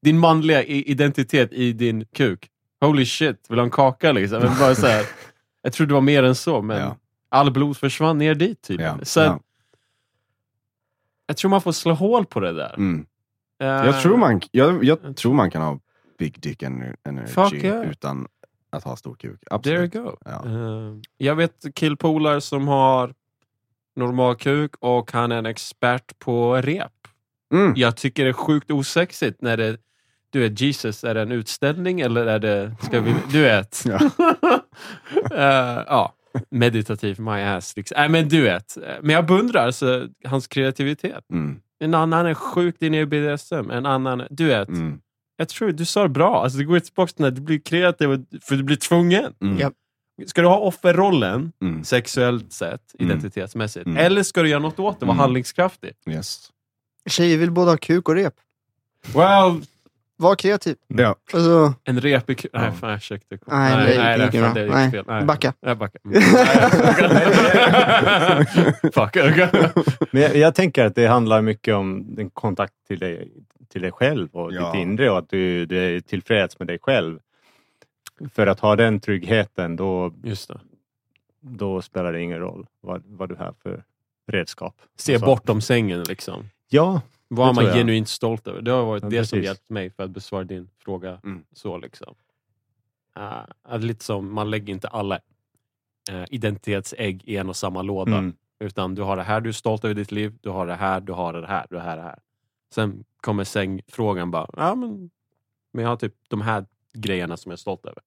[0.01, 2.47] din manliga identitet i din kuk?
[2.81, 4.39] Holy shit, vill du ha en kaka liksom?
[4.43, 5.05] Men bara så här,
[5.65, 6.97] jag tror det var mer än så, men Ja.
[7.29, 8.95] all blod försvann ner dit tydligen.
[8.99, 9.05] Ja.
[9.05, 9.39] Så ja.
[11.27, 12.73] jag tror man får slå hål på det där.
[12.77, 13.05] Mm.
[13.61, 15.79] Eh, Jag, tror man, jag, jag tror man kan ha
[16.19, 17.89] big dick ener- energy yeah.
[17.91, 18.27] utan
[18.69, 19.39] att ha stor kuk.
[19.63, 19.93] There you Absolut.
[19.93, 20.17] go.
[20.25, 20.45] Ja.
[20.45, 23.13] Eh, jag vet killpolar som har
[23.95, 26.91] normal kuk och han är en expert på rep.
[27.53, 27.73] Mm.
[27.75, 29.77] Jag tycker det är sjukt osexigt när det
[30.35, 33.83] du vet, Jesus, är det en utställning eller är det, ska vi, du vet.
[33.85, 33.99] Ja.
[35.31, 36.13] Eh, ja,
[36.49, 37.75] meditativ, my ass.
[37.77, 37.95] Liksom.
[37.99, 38.77] Nej, men du vet.
[39.01, 41.23] Men jag beundrar alltså, hans kreativitet.
[41.31, 41.59] Mm.
[41.79, 44.67] En annan är sjukt inne i BDSM, en annan, du vet.
[44.67, 44.99] Mm.
[45.37, 46.43] Jag tror du sa det bra.
[46.43, 49.33] Alltså, det går tillbaka till när du blir kreativ för du blir tvungen.
[49.41, 49.57] Mm.
[49.59, 49.71] Ja.
[50.25, 51.83] Ska du ha offerrollen, Mm.
[51.83, 53.11] sexuellt sett, Mm.
[53.11, 53.97] identitetsmässigt, Mm.
[53.97, 55.19] eller ska du göra något åt det, vara Mm.
[55.19, 55.91] handlingskraftig?
[56.09, 56.49] Yes.
[57.09, 58.33] Tjejer vill både ha kuk och rep.
[59.15, 59.61] Well,
[60.17, 60.75] Var kreativ.
[60.87, 61.15] Ja.
[61.33, 62.45] Alltså, en repig.
[62.53, 62.71] Nej, Ja.
[62.71, 63.37] fan jag försökte.
[63.47, 65.05] Nej, gick nej, inget fan, det gick Nej, fel.
[65.07, 65.25] Nej.
[65.25, 65.53] backa.
[65.59, 66.01] Jag backar.
[67.05, 68.73] Mm.
[68.93, 69.15] Fuck.
[69.15, 69.47] okay.
[70.11, 73.31] Men jag, jag tänker att det handlar mycket om en kontakt till dig,
[73.69, 74.71] till dig själv och Ja.
[74.71, 77.19] ditt inre och att du, du är tillfreds med dig själv.
[78.33, 80.59] För att ha den tryggheten, då, Just det.
[81.41, 83.83] då spelar det ingen roll vad, vad du har för
[84.31, 84.75] redskap.
[84.97, 86.49] Se Så- bortom sängen liksom.
[86.69, 87.73] Ja, Vad är man jag.
[87.75, 88.61] genuint stolt över?
[88.61, 89.45] Det har varit Ja, det som precis.
[89.45, 91.19] hjälpt mig för att besvara din fråga.
[91.23, 91.43] Mm.
[91.53, 92.15] Så liksom.
[93.19, 95.19] Uh, att lite som, man lägger inte alla
[96.11, 98.17] uh, identitetsägg i en och samma låda.
[98.17, 98.33] mm.
[98.59, 100.75] Utan du har det här du är stolt över i ditt liv, du har det
[100.75, 102.19] här, du har det här, du har det här.
[102.73, 105.09] Sen kommer sängfrågan bara, ja men,
[105.73, 107.99] men jag har typ de här grejerna som jag är stolt över.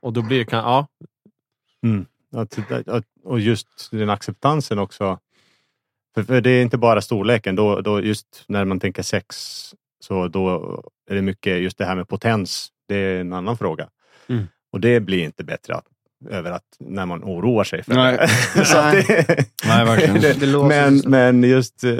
[0.00, 0.86] Och då blir det, kan, ja,
[2.40, 5.18] Att, att, och just den acceptansen också.
[6.14, 7.56] För, för det är inte bara storleken.
[7.56, 9.36] Då, då just när man tänker sex
[10.04, 12.68] så då är det mycket just det här med potens.
[12.88, 13.88] Det är en annan fråga.
[14.28, 14.44] Mm.
[14.72, 15.84] Och det blir inte bättre att-
[16.30, 18.16] över att när man oroar sig för Nej.
[18.54, 18.64] det.
[18.64, 20.20] Så det, Nej, verkligen.
[20.40, 21.08] Det låter men, så.
[21.08, 21.90] men just, eh,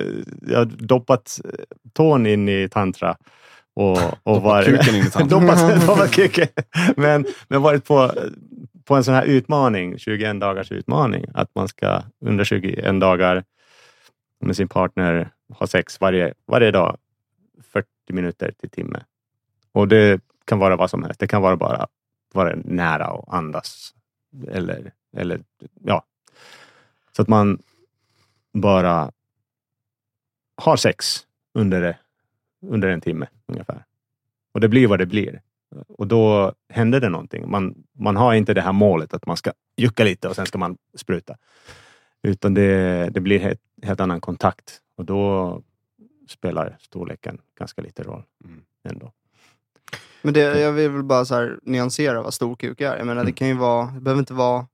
[0.49, 1.51] jag har doppat eh,
[1.93, 3.17] tån in i tantra.
[3.77, 5.39] Och, och Doppat varit- kuken in i tantra.
[5.41, 6.49] doppat, doppat kuken.
[6.97, 8.13] Men, men varit på,
[8.85, 11.25] på en sån här utmaning, 21 dagars utmaning.
[11.35, 13.45] Att man ska under 21 dagar
[14.47, 16.97] med sin partner ha sex varje, varje dag.
[17.63, 19.05] 40 minuter till timme.
[19.73, 21.21] Och det kan vara vad som helst.
[21.21, 21.87] Det kan vara bara
[22.35, 23.95] vara nära och andas.
[24.49, 25.41] Eller, eller
[25.85, 26.05] ja.
[27.17, 27.63] Så att man
[28.53, 29.13] bara
[30.57, 31.97] har sex under,
[32.67, 33.85] under en timme ungefär.
[34.53, 35.43] Och det blir vad det blir.
[35.89, 37.51] Och då händer det någonting.
[37.51, 40.59] Man, man har inte det här målet att man ska jucka lite och sen ska
[40.59, 41.37] man spruta.
[42.25, 44.81] Utan det, det blir helt, helt annan kontakt.
[44.97, 45.63] Och då
[46.29, 48.23] spelar storleken ganska lite roll.
[48.45, 48.61] Mm.
[48.89, 49.13] Ändå.
[50.23, 52.97] Men det, jag vill väl bara så här nyansera vad stor kuk är.
[52.97, 53.27] Jag menar, Mm.
[53.27, 54.67] det kan ju vara, det behöver inte vara,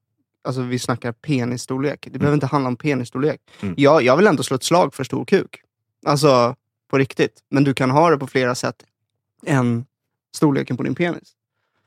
[0.45, 2.09] alltså vi snackar penisstorlek.
[2.11, 3.41] Det behöver inte handla om penisstorlek.
[3.63, 3.75] Mm.
[3.79, 5.63] Jag, jag vill ändå slå ett slag för stor kuk.
[6.07, 6.57] Alltså,
[6.91, 7.41] på riktigt.
[7.49, 8.85] Men du kan ha det på flera sätt
[9.47, 9.85] än
[10.37, 11.33] storleken på din penis.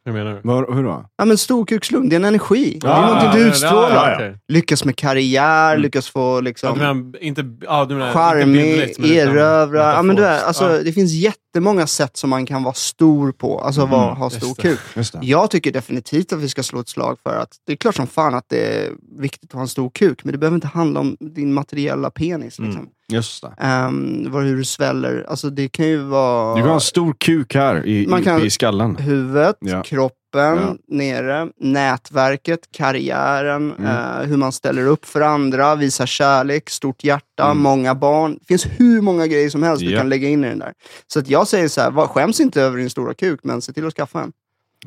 [0.06, 0.40] Hur menar du?
[0.44, 1.06] Var, hur då?
[1.18, 2.80] Ja men storkukslugn, det är en energi.
[2.82, 4.10] det är någonting du ja, utstrålar.
[4.10, 4.38] ja, okej.
[4.48, 5.82] Lyckas med karriär, Mm.
[5.82, 6.78] lyckas få Ja, liksom...
[6.78, 9.94] menar, inte, ja, du menar, inte charmig, bildligt, men utan erövra.
[9.94, 10.48] Ja, men du, är- metaforiskt.
[10.48, 10.84] alltså, Ja.
[10.84, 13.60] Det finns jättemånga sätt som man kan vara stor på.
[13.60, 14.62] Alltså vara, Mm, ha just stor det.
[14.62, 14.80] kuk.
[14.96, 15.20] Just det.
[15.24, 18.08] Jag tycker definitivt att vi ska slå ett slag för att det är klart som
[18.08, 21.00] fan att det är viktigt att ha en stor kuk, men det behöver inte handla
[21.00, 22.60] om din materiella penis.
[22.60, 22.70] Mm.
[22.72, 22.90] Liksom.
[23.14, 23.54] Just det.
[23.58, 25.26] Ehm, vad, hur du sväller.
[25.30, 28.42] Alltså det kan ju vara Du kan ha en stor kuk här i, Man kan-
[28.42, 28.96] i, skallen.
[28.96, 29.84] huvudet, Ja.
[29.84, 30.76] kroppen, Ja.
[30.88, 33.86] nere, nätverket, karriären, Mm.
[33.86, 37.58] eh, hur man ställer upp för andra, visar kärlek, stort hjärta, Mm.
[37.64, 38.38] många barn.
[38.40, 39.98] Det finns hur många grejer som helst du Ja.
[40.00, 40.74] kan lägga in i den där.
[41.08, 43.74] Så att jag säger så här, var, skäms inte över din stora kuk, men se
[43.74, 44.32] till att skaffa en.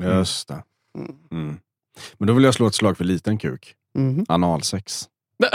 [0.01, 0.63] Just det.
[0.99, 1.13] Mm.
[1.33, 1.57] Mm.
[2.19, 3.75] Men då vill jag slå ett slag för liten kuk.
[3.99, 4.25] Mhm.
[4.29, 5.05] Analsex.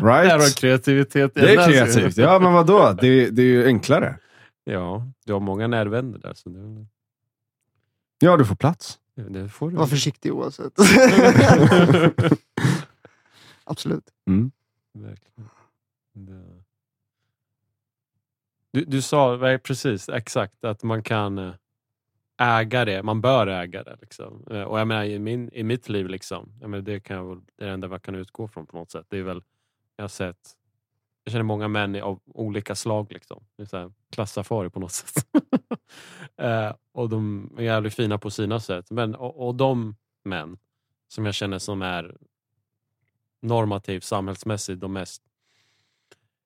[0.00, 0.56] Det här var Right?
[0.58, 1.34] kreativitet.
[1.34, 2.16] Det är kreativt.
[2.16, 2.96] Ja, men vadå?
[3.00, 4.18] Det, det är ju enklare.
[4.64, 6.34] Ja, du har många närvänder där.
[6.34, 6.86] Så det,
[8.20, 8.98] Ja, du får plats.
[9.14, 9.76] det får du.
[9.76, 10.72] Var försiktig oavsett.
[13.64, 14.04] Absolut.
[14.92, 15.48] Verkligen.
[16.12, 16.62] Det-
[18.70, 21.52] Du, du sa precis exakt att man kan eh,
[22.38, 23.02] äga det.
[23.02, 23.96] Man bör äga det.
[24.00, 24.44] Liksom.
[24.50, 27.24] Eh, Och jag menar i, min, i mitt liv, liksom, jag menar, det, kan jag,
[27.28, 29.06] väl- det är det enda man kan utgå från på något sätt.
[29.08, 29.42] Det är väl,
[29.98, 30.50] jag har sett,
[31.24, 33.12] jag känner många män av olika slag.
[33.12, 33.44] Liksom.
[33.56, 35.26] Det är klassafari på något sätt.
[36.36, 38.90] eh, och de är jävligt fina på sina sätt.
[38.90, 40.58] Men, och, och de män
[41.08, 42.16] som jag känner som är
[43.42, 45.22] normativt samhällsmässigt de mest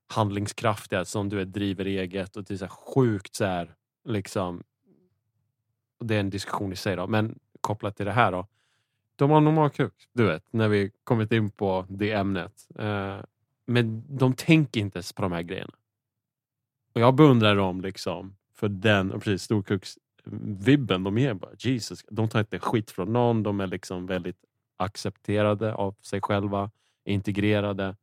[0.07, 4.63] handlingskraftiga som du vet, driver eget och det är så här sjukt så här, liksom.
[5.99, 8.47] och Det är en diskussion i sig då, men kopplat till det här då.
[9.17, 12.69] De har normal kuk, du vet, när vi kommit in på det ämnet.
[12.79, 13.19] Eh,
[13.73, 15.75] men de tänker inte ens på de här grejerna.
[16.93, 21.35] Och jag beundrar dem liksom för den, och precis, storkuks-vibben de ger.
[21.35, 24.45] Bara, Jesus, de tar inte skit från någon, de är liksom väldigt
[24.77, 26.71] accepterade av sig själva,
[27.05, 27.97] integrerade.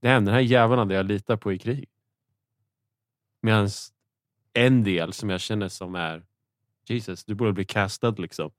[0.00, 1.88] Det är den här jäveln jag litar på i krig.
[3.40, 3.68] Medan
[4.52, 6.22] en del som jag känner som är
[6.86, 8.50] Jesus, du borde bli castad liksom.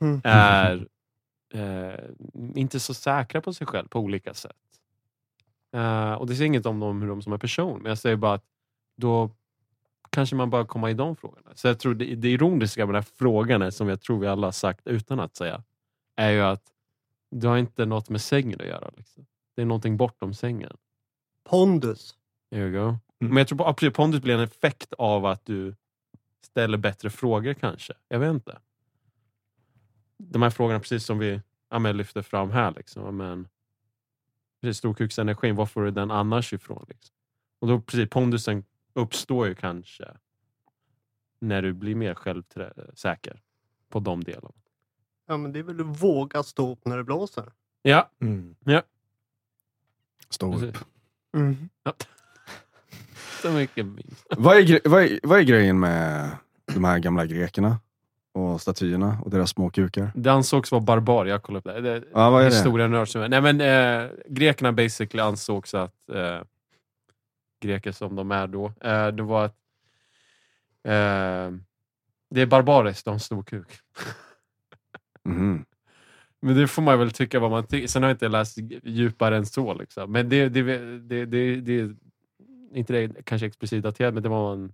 [0.00, 0.20] Mm.
[0.24, 0.88] Är
[1.54, 2.10] eh,
[2.54, 4.56] inte så säkra på sig själv på olika sätt.
[5.72, 8.16] Eh, och det säger inget om dem, hur de som är person, men jag säger
[8.16, 8.44] bara att
[8.96, 9.30] då
[10.10, 11.50] kanske man bara kommer i de frågorna.
[11.54, 14.26] Så jag tror det, det ironiska med den här frågan är, som jag tror vi
[14.26, 15.62] alla har sagt utan att säga,
[16.16, 16.62] är ju att
[17.30, 18.90] du har inte något med sängen att göra.
[18.96, 19.26] Liksom.
[19.56, 20.76] Det är någonting bortom sängen.
[21.44, 22.14] Pondus.
[22.50, 22.98] There you go.
[23.18, 25.74] Men jag tror på, absolut, pondus blir en effekt av att du
[26.44, 27.92] ställer bättre frågor kanske.
[28.08, 28.58] Jag vet inte.
[30.18, 32.72] De här frågorna precis som vi ja, men, lyfter fram här.
[32.76, 33.16] Liksom.
[33.16, 33.48] Men,
[34.62, 36.84] precis, storkuksenergin, var får du den annars ifrån?
[36.88, 37.14] Liksom?
[37.60, 40.08] Och då precis, pondusen uppstår ju kanske
[41.40, 43.40] när du blir mer självsäker
[43.88, 44.54] på de delarna.
[45.26, 47.52] Ja, men det är väl att våga stå upp när det blåser.
[47.82, 48.54] Ja, Mm.
[50.30, 50.60] Stå upp.
[50.60, 50.82] precis.
[51.34, 51.68] Mm.
[53.42, 54.26] Så mycket minst.
[54.30, 56.30] Vad är, vad, är, vad är grejen med
[56.74, 57.78] de här gamla grekerna?
[58.34, 60.12] Och statyerna och deras små kukar?
[60.14, 61.26] Det ansågs vara barbar.
[61.26, 61.98] Jag kollade upp det.
[61.98, 63.06] det Ja, vad är det?
[63.06, 63.28] Som är.
[63.28, 66.40] Nej men eh, grekerna basically ansågs att eh,
[67.62, 69.56] greker som de är då, eh, det var att
[70.84, 71.58] eh,
[72.30, 73.68] det är barbariskt att ha en stor kuk.
[75.24, 75.64] Mhm.
[76.40, 77.86] Men det får man väl tycka vad man tycker.
[77.86, 79.74] Sen har jag inte läst djupare än så.
[79.74, 80.12] Liksom.
[80.12, 80.62] Men det, det,
[80.98, 81.96] det, det, det
[82.74, 84.72] inte det kanske explicit daterat, men det var man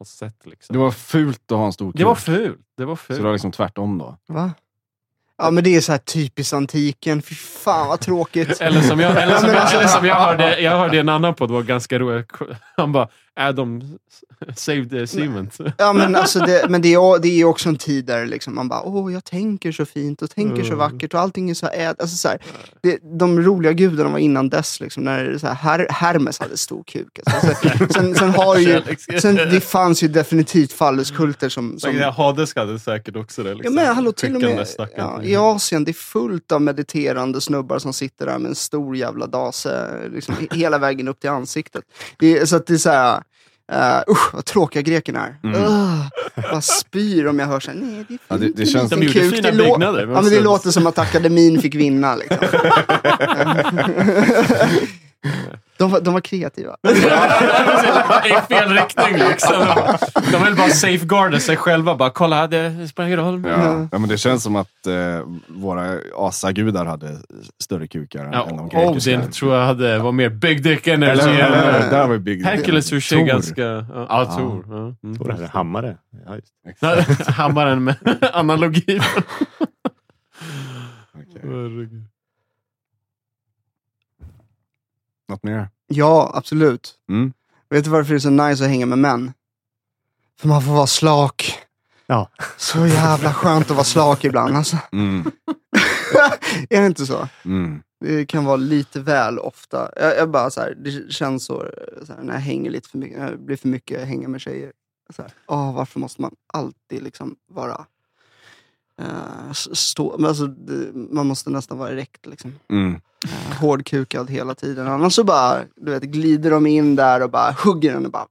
[0.00, 0.46] har sett.
[0.46, 0.72] Liksom.
[0.72, 1.98] Det var fult att ha en stor kuk.
[1.98, 2.58] det var fult.
[2.76, 3.16] Det var fult.
[3.16, 4.16] Så det var liksom tvärtom då?
[4.28, 4.50] Va?
[5.38, 7.22] Ja men det är så här typiskt antiken.
[7.22, 8.60] Fy fan vad tråkigt.
[8.60, 11.34] Eller som jag, eller som jag, alltså- eller som jag hörde, jag hörde en annan
[11.34, 12.32] podd, det var ganska roligt.
[12.76, 13.08] Han bara,
[13.52, 13.98] de
[14.56, 15.58] saved the cement?
[15.78, 18.68] Ja men alltså det, men det är, det är också en tid där liksom man
[18.68, 20.78] bara åh jag tänker så fint och tänker så Mm.
[20.78, 21.96] vackert och allting är så äd...
[21.98, 22.38] Alltså så här,
[22.82, 26.82] det, de roliga gudarna var innan dess liksom när så här, Her, Hermes hade stor
[26.86, 27.18] kuk.
[27.26, 28.82] Alltså, sen, sen, sen har ju,
[29.20, 31.78] sen, det fanns ju definitivt falluskulter som...
[31.78, 33.48] som Hades hade säkert också det.
[33.50, 33.74] Ja Liksom.
[33.74, 37.92] men hallå, till och med ja, i Asien, det är fullt av mediterande snubbar som
[37.92, 41.84] sitter där med en stor jävla dase liksom, he- hela vägen upp till ansiktet.
[42.18, 43.22] Det så att det är såhär,
[43.72, 45.36] uh, usch vad tråkiga grekerna är.
[45.48, 45.62] Mm.
[45.62, 46.04] Uh,
[46.52, 49.20] vad spyr om jag hör såhär, nej det är Ja, det- det känns- De gjorde
[49.30, 52.16] fina det byggnader, Ja, men det låter som att akademin fick vinna.
[52.16, 52.38] Liksom.
[55.78, 56.76] de, var, de var kreativa.
[58.26, 59.66] I fel riktning liksom.
[60.32, 61.94] De vill bara safeguarda sig själva.
[61.96, 63.42] Bara kolla, det spelar ingen roll.
[63.46, 63.88] Ja.
[63.92, 67.16] ja, men det känns som att eh, våra asagudar hade
[67.62, 69.10] större kukar än- Ja, än de grekiska.
[69.16, 71.20] Odin tror jag hade, var mer big dick energy.
[71.20, 73.62] Eller, eller, eh, där var Big Hercules ur sig ganska...
[73.62, 74.64] Ja, ja Tor.
[74.68, 74.76] Ja.
[75.08, 75.36] Mm.
[75.38, 75.96] Det är hammare.
[76.26, 77.26] Ja, just.
[77.28, 77.96] Hammaren med
[78.32, 79.00] analogi.
[81.14, 81.88] Okej.
[85.30, 85.68] Något mer?
[85.86, 86.94] Ja, absolut.
[87.08, 87.32] Mm.
[87.68, 89.32] Vet du varför det är så nice att hänga med män?
[90.40, 91.58] För man får vara slak.
[92.06, 92.30] Ja.
[92.56, 94.76] Så jävla skönt att vara slak ibland alltså.
[94.92, 95.20] Mm.
[96.70, 97.28] är det inte så?
[97.44, 97.82] Mm.
[98.00, 99.90] Det kan vara lite väl ofta.
[99.96, 101.66] Jag, jag bara så här, det känns så,
[102.06, 104.40] så här, när jag hänger lite för mycket, när det blir för mycket hänga med
[104.40, 104.72] tjejer.
[105.16, 107.86] Så här, åh, varför måste man alltid liksom vara
[109.00, 110.48] eh, stå, men alltså,
[111.10, 112.54] man måste nästan vara erekt liksom.
[112.70, 112.94] Mm.
[112.94, 114.88] Uh, hårdkukad hela tiden.
[114.88, 118.26] Annars så bara du vet, glider de in där och bara hugger den och bara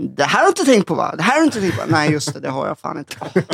[0.00, 1.14] Det här har du inte tänkt på va?
[1.16, 1.82] Det här har du inte tänkt på?
[1.88, 3.16] Nej just det, det har jag fan inte.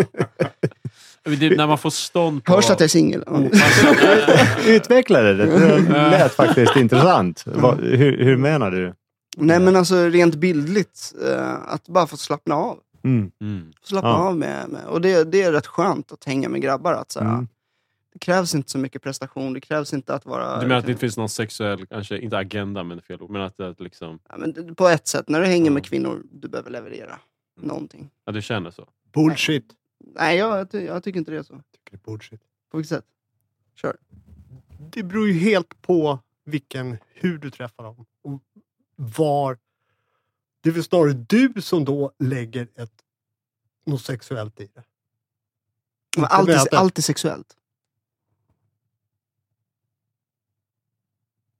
[1.22, 2.52] Det, när man får stånd på...
[2.52, 3.24] Hörs att jag är singel?
[3.26, 3.42] Ja.
[4.66, 5.34] Utveckla det.
[5.34, 5.78] Det
[6.10, 7.42] lät faktiskt intressant.
[7.46, 8.94] Vad, hur, hur menar du?
[9.36, 12.78] Nej men alltså rent bildligt, eh, att bara få slappna av.
[13.02, 13.30] Mm.
[13.40, 13.72] Mm.
[13.82, 14.16] Slappna Ja.
[14.28, 16.92] av med, med, och det, det är rätt skönt att hänga med grabbar.
[16.94, 17.48] Att, så Mm.
[18.12, 20.60] Det krävs inte så mycket prestation, det krävs inte att vara...
[20.60, 23.42] Du menar att det inte finns någon sexuell, kanske inte agenda men fel ord, men
[23.42, 26.70] att det liksom, ja, men på ett sätt, när du hänger med kvinnor, du behöver
[26.70, 27.18] leverera
[27.60, 28.10] någonting.
[28.24, 28.88] ja du känner så?
[29.12, 29.64] Bullshit.
[30.14, 31.54] Nej, jag, jag, ty- jag tycker inte det är så.
[31.54, 32.40] Det är bullshit.
[32.70, 33.04] På vilket sätt?
[33.74, 33.96] Kör.
[34.92, 38.06] Det beror ju helt på vilken, hur du träffar dem.
[38.22, 38.40] Och
[38.96, 39.58] var.
[40.60, 42.92] Det är väl snarare du som då lägger ett,
[43.86, 44.82] något sexuellt i det.
[46.16, 47.56] Men allt, är, allt är sexuellt.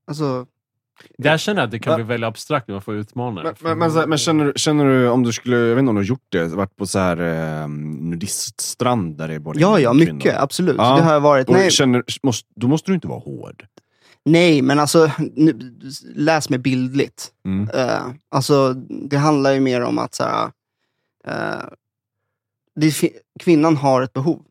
[0.07, 0.47] Alltså,
[1.19, 1.97] Där känner jag att det kan Va?
[1.97, 3.75] bli väldigt abstrakt när man får utmana Men, det.
[3.77, 6.01] men, men, men känner, du- känner du, om du skulle, jag vet inte om du
[6.01, 7.17] har gjort det, varit på så här
[7.63, 10.13] eh, nudiststrand där det är både ja, ja, kvinnor?
[10.13, 10.37] mycket.
[10.39, 10.77] Absolut.
[10.79, 10.97] Ja.
[10.97, 11.49] Det har jag varit.
[11.49, 13.67] Och Nej, känner, måste, då måste du inte vara hård.
[14.25, 15.79] Nej, men alltså, nu,
[16.15, 17.33] läs mig bildligt.
[17.45, 17.71] Mm.
[17.75, 20.51] Eh, alltså, det handlar ju mer om att så här,
[21.27, 21.69] eh,
[22.75, 24.43] det, kvinnan har ett behov.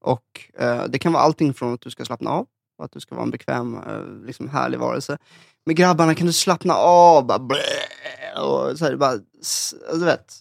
[0.00, 2.46] Och eh, Det kan vara allting från att du ska slappna av,
[2.78, 3.78] och att du ska vara en bekväm,
[4.26, 5.18] liksom härlig varelse.
[5.66, 9.16] Med grabbarna kan du slappna av, bara, blä, och så här, bara,
[9.92, 10.34] du vet,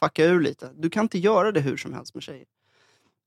[0.00, 0.70] fucka ur lite.
[0.76, 2.46] Du kan inte göra det hur som helst med tjejer.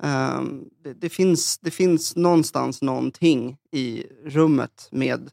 [0.04, 5.30] Ehm, det, det, finns, det finns någonstans någonting i rummet med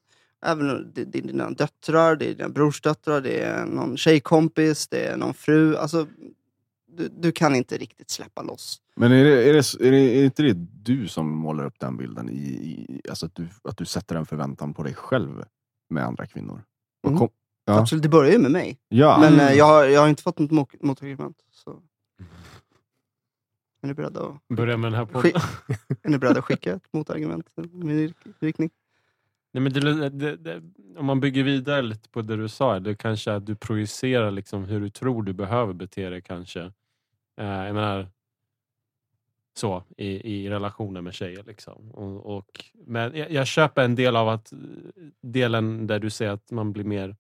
[0.47, 5.07] Även det, det är dina döttrar, det är dina brorsdöttrar, det är någon tjejkompis, det
[5.07, 5.77] är någon fru.
[5.77, 6.07] Alltså,
[6.87, 8.81] du, du kan inte riktigt släppa loss.
[8.97, 10.53] Men är det, är, det, är, det, är inte det
[10.83, 12.29] du som målar upp den bilden?
[12.29, 15.45] I, i, alltså att, du, att du sätter en förväntan på dig själv
[15.91, 16.63] med andra kvinnor?
[17.07, 17.19] Mm.
[17.19, 17.29] kom,
[17.65, 17.81] Ja.
[17.81, 18.79] Absolut, det börjar ju med mig.
[18.89, 21.37] ja, Men eh, jag, jag har inte fått något mot- motargument.
[21.53, 21.83] Så.
[23.89, 25.33] Är ni beredda att, Börja med den här podden.
[25.41, 28.71] skick, är ni beredda att skicka ett motargument i min riktning?
[29.53, 30.63] Nej, men det, det, det,
[30.97, 34.65] om man bygger vidare lite på det du sa, det kanske att du projicerar liksom
[34.65, 36.61] hur du tror du behöver bete dig kanske.
[37.37, 38.09] Eh, jag menar,
[39.55, 41.45] så i, i relationer med tjejer.
[41.47, 41.91] Liksom.
[41.91, 44.53] Och, och, men jag, jag köper en del av att
[45.21, 47.17] delen där du säger att man blir mer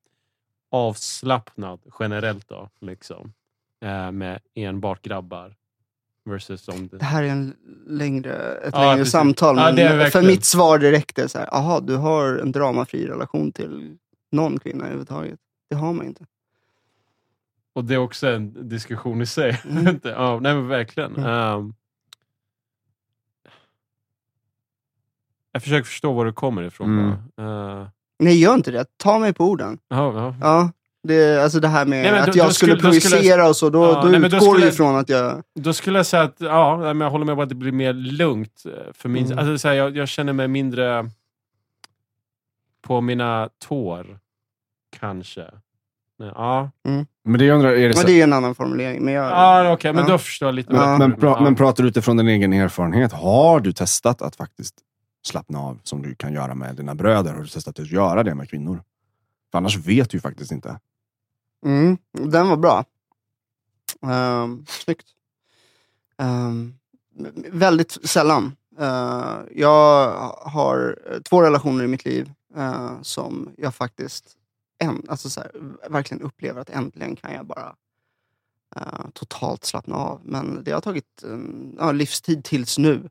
[0.70, 3.32] avslappnad generellt då, liksom,
[3.80, 5.57] eh, med enbart grabbar.
[6.28, 7.04] Versus om Det det...
[7.04, 7.54] här är en
[7.86, 9.12] längre, ett Ja, längre precis.
[9.12, 9.56] samtal.
[9.56, 12.34] Ja, Men det är det för mitt svar direkt är så här, aha, du har
[12.38, 13.96] en dramafri relation till
[14.32, 15.38] någon kvinna överhuvudtaget.
[15.70, 16.24] Det har man inte.
[17.72, 19.60] Och det är också en diskussion i sig.
[19.68, 20.00] Mm.
[20.02, 21.16] ja, nej men verkligen.
[21.16, 21.30] Mm.
[21.30, 21.74] Ehm,
[25.52, 26.98] jag försöker förstå var du kommer ifrån.
[26.98, 27.12] Mm.
[27.80, 27.88] Eh,
[28.18, 28.84] Nej, gör inte det.
[28.96, 29.78] Ta mig på orden.
[29.88, 30.34] ja, ja.
[30.40, 30.72] Ja,
[31.08, 33.48] Det, alltså det här med Nej, men att då- jag då skulle skulle- skulle- projicera
[33.48, 35.42] och så, då, Ja, då nej, men då utgår det skulle- ifrån att jag...
[35.54, 37.92] Då skulle jag säga att ja, men jag håller med om att det blir mer
[37.92, 38.62] lugnt.
[38.66, 39.38] eh, För min, Mm.
[39.38, 41.10] alltså, så här, jag, jag känner mig mindre
[42.82, 44.18] på mina tår.
[44.98, 45.44] Kanske.
[46.18, 46.70] Nej, ja,
[47.24, 49.04] Men det jag undrar, är det Men så, det är en annan formulering.
[49.04, 50.10] Men jag, ja okej, men Ja.
[50.12, 50.98] då förstår jag lite Ja.
[50.98, 51.40] men, pra, Ja.
[51.40, 53.12] men pratar du utifrån din egen erfarenhet?
[53.12, 54.74] Har du testat att faktiskt
[55.26, 57.32] slappna av som du kan göra med dina bröder?
[57.34, 58.82] Har du testat att göra det med kvinnor?
[59.50, 60.78] För annars vet du ju faktiskt inte.
[61.64, 62.84] Mm, den var bra.
[64.00, 65.06] Um, snyggt.
[66.16, 66.78] Um,
[67.52, 68.56] väldigt sällan.
[68.80, 74.36] Uh, jag har två relationer i mitt liv uh, som jag faktiskt
[74.78, 75.50] en, alltså så här,
[75.90, 77.74] verkligen upplever att äntligen kan jag bara
[78.76, 80.20] uh, totalt slappna av.
[80.24, 83.08] Men det har tagit um, livstid tills nu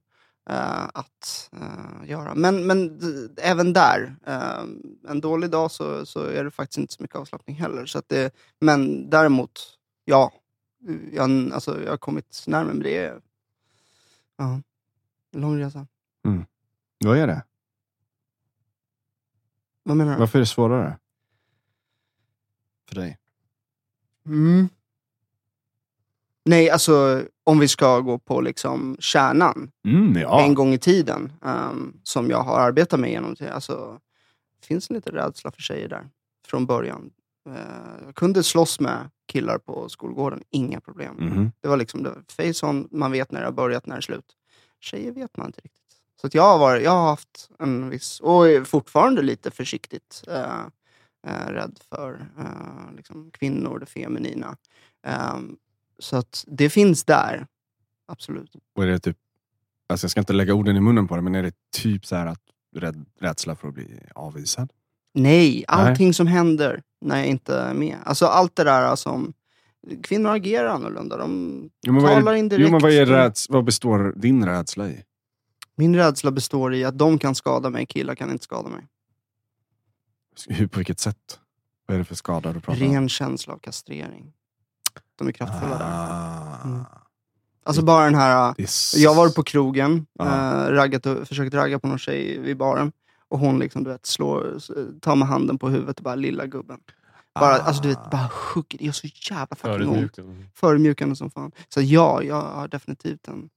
[0.50, 2.36] att eh, göra.
[2.36, 3.00] Men, men
[3.42, 4.64] även där, eh,
[5.10, 7.86] en dålig dag så, så är det faktiskt inte så mycket avslappning heller.
[7.86, 10.34] Så det, men däremot, ja.
[11.12, 13.22] Jag, alltså, jag har kommit närmare, men det är
[14.38, 14.62] ja,
[15.32, 15.88] lång resa.
[17.00, 17.44] Vad är det?
[19.84, 20.20] Vad menar du?
[20.20, 20.98] Varför är det svårare?
[22.88, 23.18] För dig?
[24.26, 24.70] Mm.
[26.48, 29.72] Nej, alltså om vi ska gå på liksom kärnan.
[29.86, 30.42] Mm, ja.
[30.42, 33.54] En gång i tiden, ehm, som jag har arbetat med genom tiden.
[33.54, 34.00] Alltså,
[34.60, 36.10] det finns en liten rädsla för tjejer där,
[36.48, 37.10] från början.
[37.50, 41.16] Eh, jag kunde slåss med killar på skolgården, inga problem.
[41.20, 41.52] Mhm.
[41.62, 44.02] Det var liksom det, face on, man vet när det har börjat, när det är
[44.02, 44.36] slut.
[44.80, 45.82] Tjejer vet man inte riktigt.
[46.22, 50.24] Så att jag, har varit, jag har haft en viss, och är fortfarande lite försiktigt
[50.28, 50.62] eh,
[51.28, 52.26] eh, rädd för
[52.96, 54.58] liksom kvinnor, det feminina.
[55.04, 55.58] Ehm,
[56.00, 57.48] så att det finns där,
[58.08, 58.56] absolut.
[58.76, 59.18] Och är det typ,
[59.90, 62.16] alltså jag ska inte lägga orden i munnen på det, men är det typ så
[62.16, 62.42] att
[62.76, 64.72] rädd, rädsla för att bli avvisad?
[65.14, 67.98] Nej, allting som händer när jag inte är med.
[68.06, 69.34] Alltså allt det där som...
[70.04, 71.18] Kvinnor agerar annorlunda.
[71.18, 72.68] De Jo, är, talar indirekt.
[72.68, 75.04] jo, men vad, är räds, vad består din rädsla i?
[75.76, 78.88] Min rädsla består i att de kan skada mig, killar kan inte skada mig.
[80.48, 81.40] Hur, på vilket sätt?
[81.86, 82.92] Vad är det för skada du pratar om?
[82.94, 84.34] Ren känsla av kastrering.
[85.18, 85.86] De är kraftfulla där.
[85.86, 86.64] Ah.
[86.66, 86.84] Mm.
[87.64, 88.56] Alltså bara den här...
[88.58, 90.26] S- Jag var på krogen, Ja.
[90.26, 92.92] eh, raggat och, försökt ragga på någon tjej vid baren.
[93.30, 94.58] Och hon liksom, du vet, slår,
[95.00, 96.80] tar med handen på huvudet och bara lilla gubben.
[97.40, 97.60] Bara, Ah.
[97.62, 98.78] alltså, du vet, bara hugger.
[98.78, 100.20] Det gör så jävla fucking ont.
[100.56, 101.16] Förödmjukande.
[101.16, 101.52] som fan.
[101.70, 103.50] Så ja, jag har definitivt en,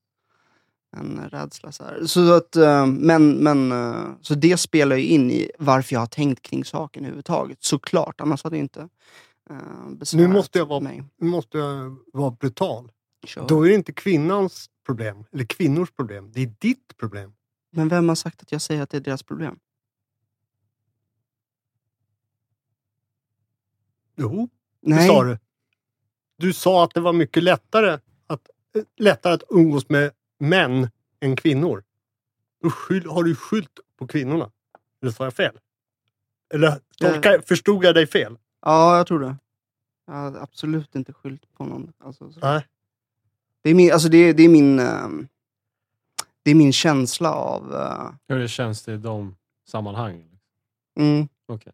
[0.97, 1.73] en rädsla.
[1.73, 2.05] Så, här.
[2.07, 6.07] så att, eh, men, men, eh, så det spelar ju in i varför jag har
[6.07, 7.59] tänkt kring saken överhuvudtaget.
[7.65, 8.89] Såklart, annars hade det inte
[10.15, 11.05] Nu måste jag vara- mig.
[11.17, 12.93] Nu måste jag vara brutal.
[13.25, 13.49] Kör.
[13.49, 16.33] Då är det inte kvinnans problem, eller kvinnors problem.
[16.33, 17.33] Det är ditt problem.
[17.73, 19.59] Men vem har sagt att jag säger att det är deras problem?
[24.17, 24.49] Jo,
[24.81, 24.99] Nej.
[24.99, 25.39] det sa du.
[26.37, 30.89] Du sa att det var mycket lättare att, eh, lättare att umgås med män
[31.21, 31.85] än kvinnor.
[32.63, 34.51] Då skyll, har du skyllt på kvinnorna.
[35.03, 35.59] Eller sa jag fel?
[36.55, 38.39] Eller tolka, förstod jag dig fel?
[38.63, 39.37] Ja, jag tror det.
[40.07, 41.93] Jag har absolut inte skyllt på någon.
[42.05, 42.41] Alltså, så.
[42.41, 42.67] Nej.
[43.63, 45.29] Det, är min, alltså, det, det, är min, ehm,
[46.43, 47.75] det är min känsla av...
[47.75, 49.37] eh, Hur det känns det i de
[49.69, 50.39] sammanhangen?
[50.99, 51.73] mm, Okej.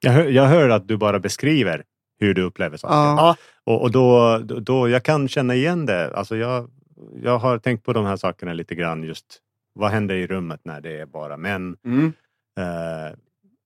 [0.00, 1.84] Jag hör, jag hör att du bara beskriver
[2.18, 2.94] hur du upplever saker.
[2.94, 3.36] ja.
[3.64, 6.14] Och, och då, då, då, jag kan känna igen det.
[6.16, 6.70] Alltså jag,
[7.22, 9.02] jag har tänkt på de här sakerna lite grann.
[9.02, 9.40] Just
[9.72, 11.76] vad händer i rummet när det är bara män?
[11.84, 12.12] Mm.
[12.58, 13.18] Eh,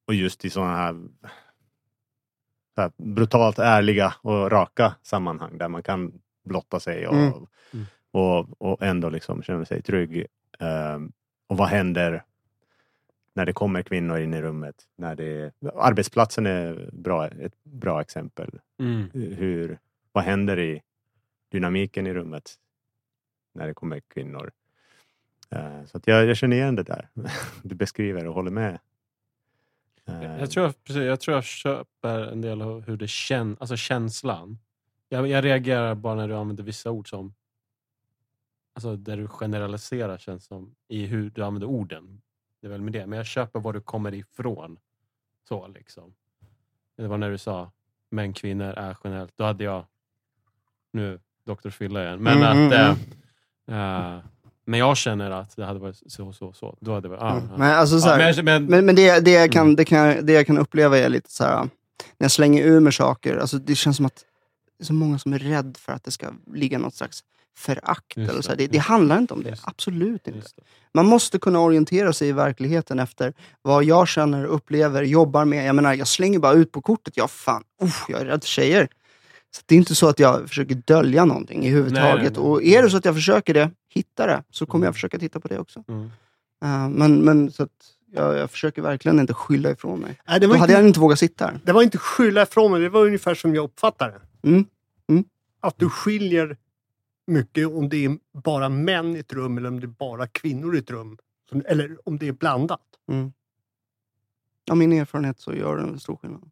[0.07, 1.09] och just i sådana här,
[2.81, 6.13] här brutalt ärliga och raka sammanhang där man kan
[6.45, 7.15] blotta sig och,
[7.73, 7.87] Mm.
[8.13, 10.27] Och, och ändå liksom känna sig trygg.
[10.59, 10.99] Eh,
[11.47, 12.25] och vad händer
[13.35, 14.75] när det kommer kvinnor in i rummet?
[14.97, 18.51] När det, arbetsplatsen är bra, ett bra exempel.
[18.79, 19.11] Mm.
[19.13, 19.79] Hur,
[20.13, 20.83] vad händer i
[21.51, 22.55] dynamiken i rummet
[23.55, 24.51] när det kommer kvinnor?
[25.51, 27.09] Eh, så jag, jag känner igen det där
[27.63, 28.79] du beskriver och håller med.
[30.11, 33.61] Eh, Jag tror, jag- precis, jag tror jag köper en del av hur det känns,
[33.61, 34.59] alltså känslan.
[35.09, 37.35] Jag, jag reagerar bara när du använder vissa ord som,
[38.75, 42.21] alltså där du generaliserar känns som, i hur du använder orden.
[42.61, 44.79] Det är väl med det, men jag köper var du kommer ifrån.
[45.49, 46.15] Så liksom.
[46.97, 47.71] Det var när du sa
[48.11, 49.85] män, kvinnor är generellt, då hade jag,
[50.93, 51.69] nu Dr.
[51.71, 52.97] Filla igen, men Mm, att mm,
[53.67, 54.23] eh, eh,
[54.71, 56.77] men jag känner att det hade varit så, så, så.
[56.81, 57.45] Då hade det varit, ah, Mm.
[57.55, 57.57] ah.
[57.59, 59.77] Men alltså så Ja, men, men, Men, men det, det, jag kan, Mm.
[59.77, 61.69] det, kan, jag- det jag kan uppleva är lite så här, när
[62.25, 64.25] jag slänger ur mig saker, alltså det känns som att
[64.79, 67.21] det är så många som är rädd för att det ska ligga något slags
[67.57, 68.17] förakt.
[68.17, 69.49] Eller så det, Det, det handlar inte om det.
[69.51, 69.69] Just.
[69.69, 70.47] Absolut inte.
[70.95, 75.67] Man måste kunna orientera sig i verkligheten efter vad jag känner, upplever, jobbar med.
[75.69, 77.17] Jag menar, jag slänger bara ut på kortet.
[77.17, 78.89] Jag fan, uff, jag är rädd för tjejer.
[79.57, 82.15] Så det är inte så att jag försöker dölja någonting i huvudtaget.
[82.15, 82.43] Nej, nej, nej.
[82.51, 84.87] Och är det så att jag försöker det, hitta det, så kommer Mm.
[84.87, 85.85] jag försöka titta på det också.
[85.89, 86.05] Mm.
[86.65, 90.21] Eh, men men så att jag, jag försöker verkligen inte skylla ifrån mig.
[90.29, 91.61] Nej, det, Då var hade inte, jag inte vågat sitta här.
[91.65, 94.13] det var inte skylla ifrån mig, det var ungefär som jag uppfattade
[94.43, 94.49] det.
[94.49, 94.65] Mm.
[95.09, 95.25] Mm.
[95.61, 96.57] Att du skiljer
[97.27, 100.77] mycket om det är bara män i ett rum eller om det är bara kvinnor
[100.77, 101.19] i ett rum.
[101.65, 102.81] Eller om det är blandat.
[104.71, 106.51] Av min erfarenhet så gör det en stor skillnad.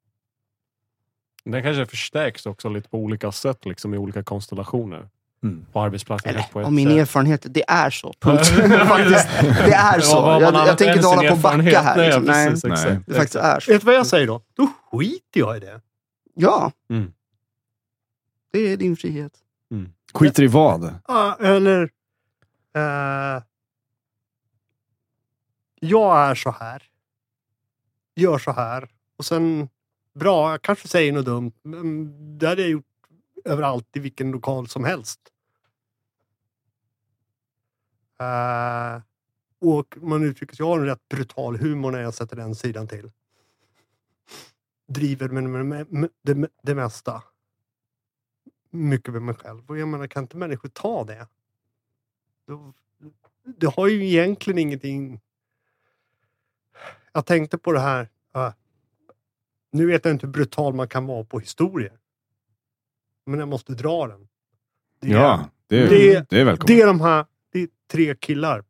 [1.45, 5.09] Den kanske förstärks också lite på olika sätt liksom, i olika konstellationer.
[5.43, 5.67] Mm.
[5.73, 6.31] På arbetsplatsen.
[6.31, 6.99] Eller, på ett av min sätt.
[6.99, 8.13] erfarenhet, det är så.
[8.21, 8.47] Punkt.
[8.89, 10.17] Faktiskt, det är så.
[10.17, 11.97] Ja, Jag, jag tänker än inte hålla på och backa här.
[11.97, 12.25] Nej, Liksom.
[12.25, 12.73] Nej, precis, Nej.
[12.75, 13.07] exakt.
[13.07, 13.73] det faktiskt är så.
[13.73, 14.43] Vet du vad jag säger då?
[14.55, 15.81] Då skiter jag i det.
[16.35, 16.73] Ja.
[16.91, 17.13] Mm.
[18.53, 19.33] Det är din frihet.
[20.15, 20.95] Skiter i vad?
[21.09, 21.83] Ja, eller...
[22.77, 23.43] Eh,
[25.81, 26.83] jag är så här.
[28.17, 28.89] Gör så här.
[29.19, 29.69] Och sen,
[30.15, 31.53] bra, jag kanske säger något dumt.
[31.63, 32.85] Men det hade jag gjort
[33.45, 35.21] överallt i vilken lokal som helst.
[38.23, 39.03] Uh,
[39.61, 42.89] och man uttrycker sig, jag har en rätt brutal humor när jag sätter den sidan
[42.89, 43.11] till.
[44.87, 47.23] Driver med, med, med, med det, det mesta.
[48.71, 49.71] Mycket med mig själv.
[49.71, 51.29] Och jag menar, kan inte människor ta det?
[52.47, 52.73] Då,
[53.43, 55.21] det har ju egentligen ingenting...
[57.13, 58.09] Jag tänkte på det här.
[58.37, 58.53] Uh,
[59.71, 61.99] nu vet jag inte hur brutal man kan vara på historier.
[63.29, 64.29] Men jag måste dra den.
[65.01, 66.67] Det är, Ja, det, är- Det- det är välkommet.
[66.67, 68.65] det är de här det är tre killar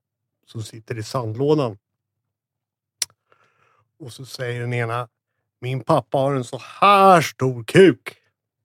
[0.47, 1.79] som sitter i sandlådan.
[3.99, 5.09] Och så säger den ena,
[5.61, 8.17] min pappa har en så här stor kuk.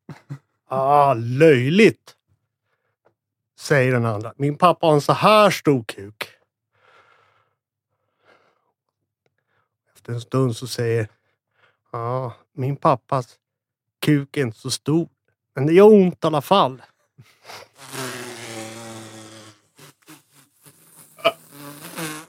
[0.75, 2.15] Ah, löjligt.
[3.59, 6.27] Säger den andra, min pappa har en så här stor kuk.
[9.95, 11.07] Efter en stund så säger,
[11.91, 13.39] ja, min pappas
[13.99, 15.09] kuk är inte så stor.
[15.55, 16.81] Men det gör ont i alla fall.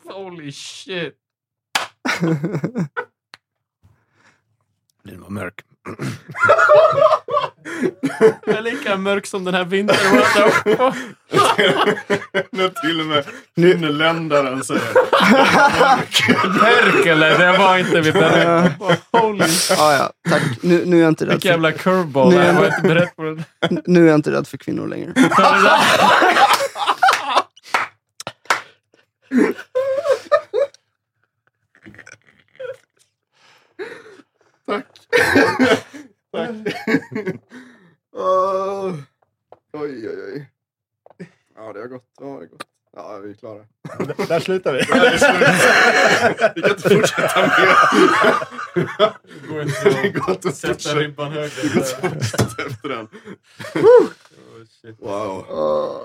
[0.04, 1.14] Holy shit.
[5.02, 5.64] Den var mörk.
[8.46, 9.96] Jag är lika mörk som den här vintern.
[12.50, 14.82] När till och med finländaren säger
[16.58, 18.92] Perkele, det var inte vi beredda på.
[19.18, 20.42] Holy Ja, ja, tack.
[20.60, 22.30] Nu, nu, är jag inte rädd Vilken jävla curveball.
[22.30, 23.44] Nu är Jag var inte beredd på det.
[23.86, 25.12] nu är jag inte rädd för kvinnor längre.
[38.16, 38.94] Åh.
[39.72, 40.50] Oj, oj, oj.
[41.56, 42.04] Ja, det har gått.
[42.20, 42.66] Ja, det har gått.
[42.96, 43.64] Ja, vi är klara.
[44.28, 44.78] Där slutar vi.
[46.54, 47.74] Vi kan inte fortsätta mer.
[48.74, 51.80] Det går Det inte går inte att sätta ribban Det går inte högre.
[51.80, 53.08] att fortsätta efter den.
[53.74, 54.08] Oh,
[54.80, 54.96] shit.
[55.00, 55.46] Wow.
[55.48, 56.02] Åh.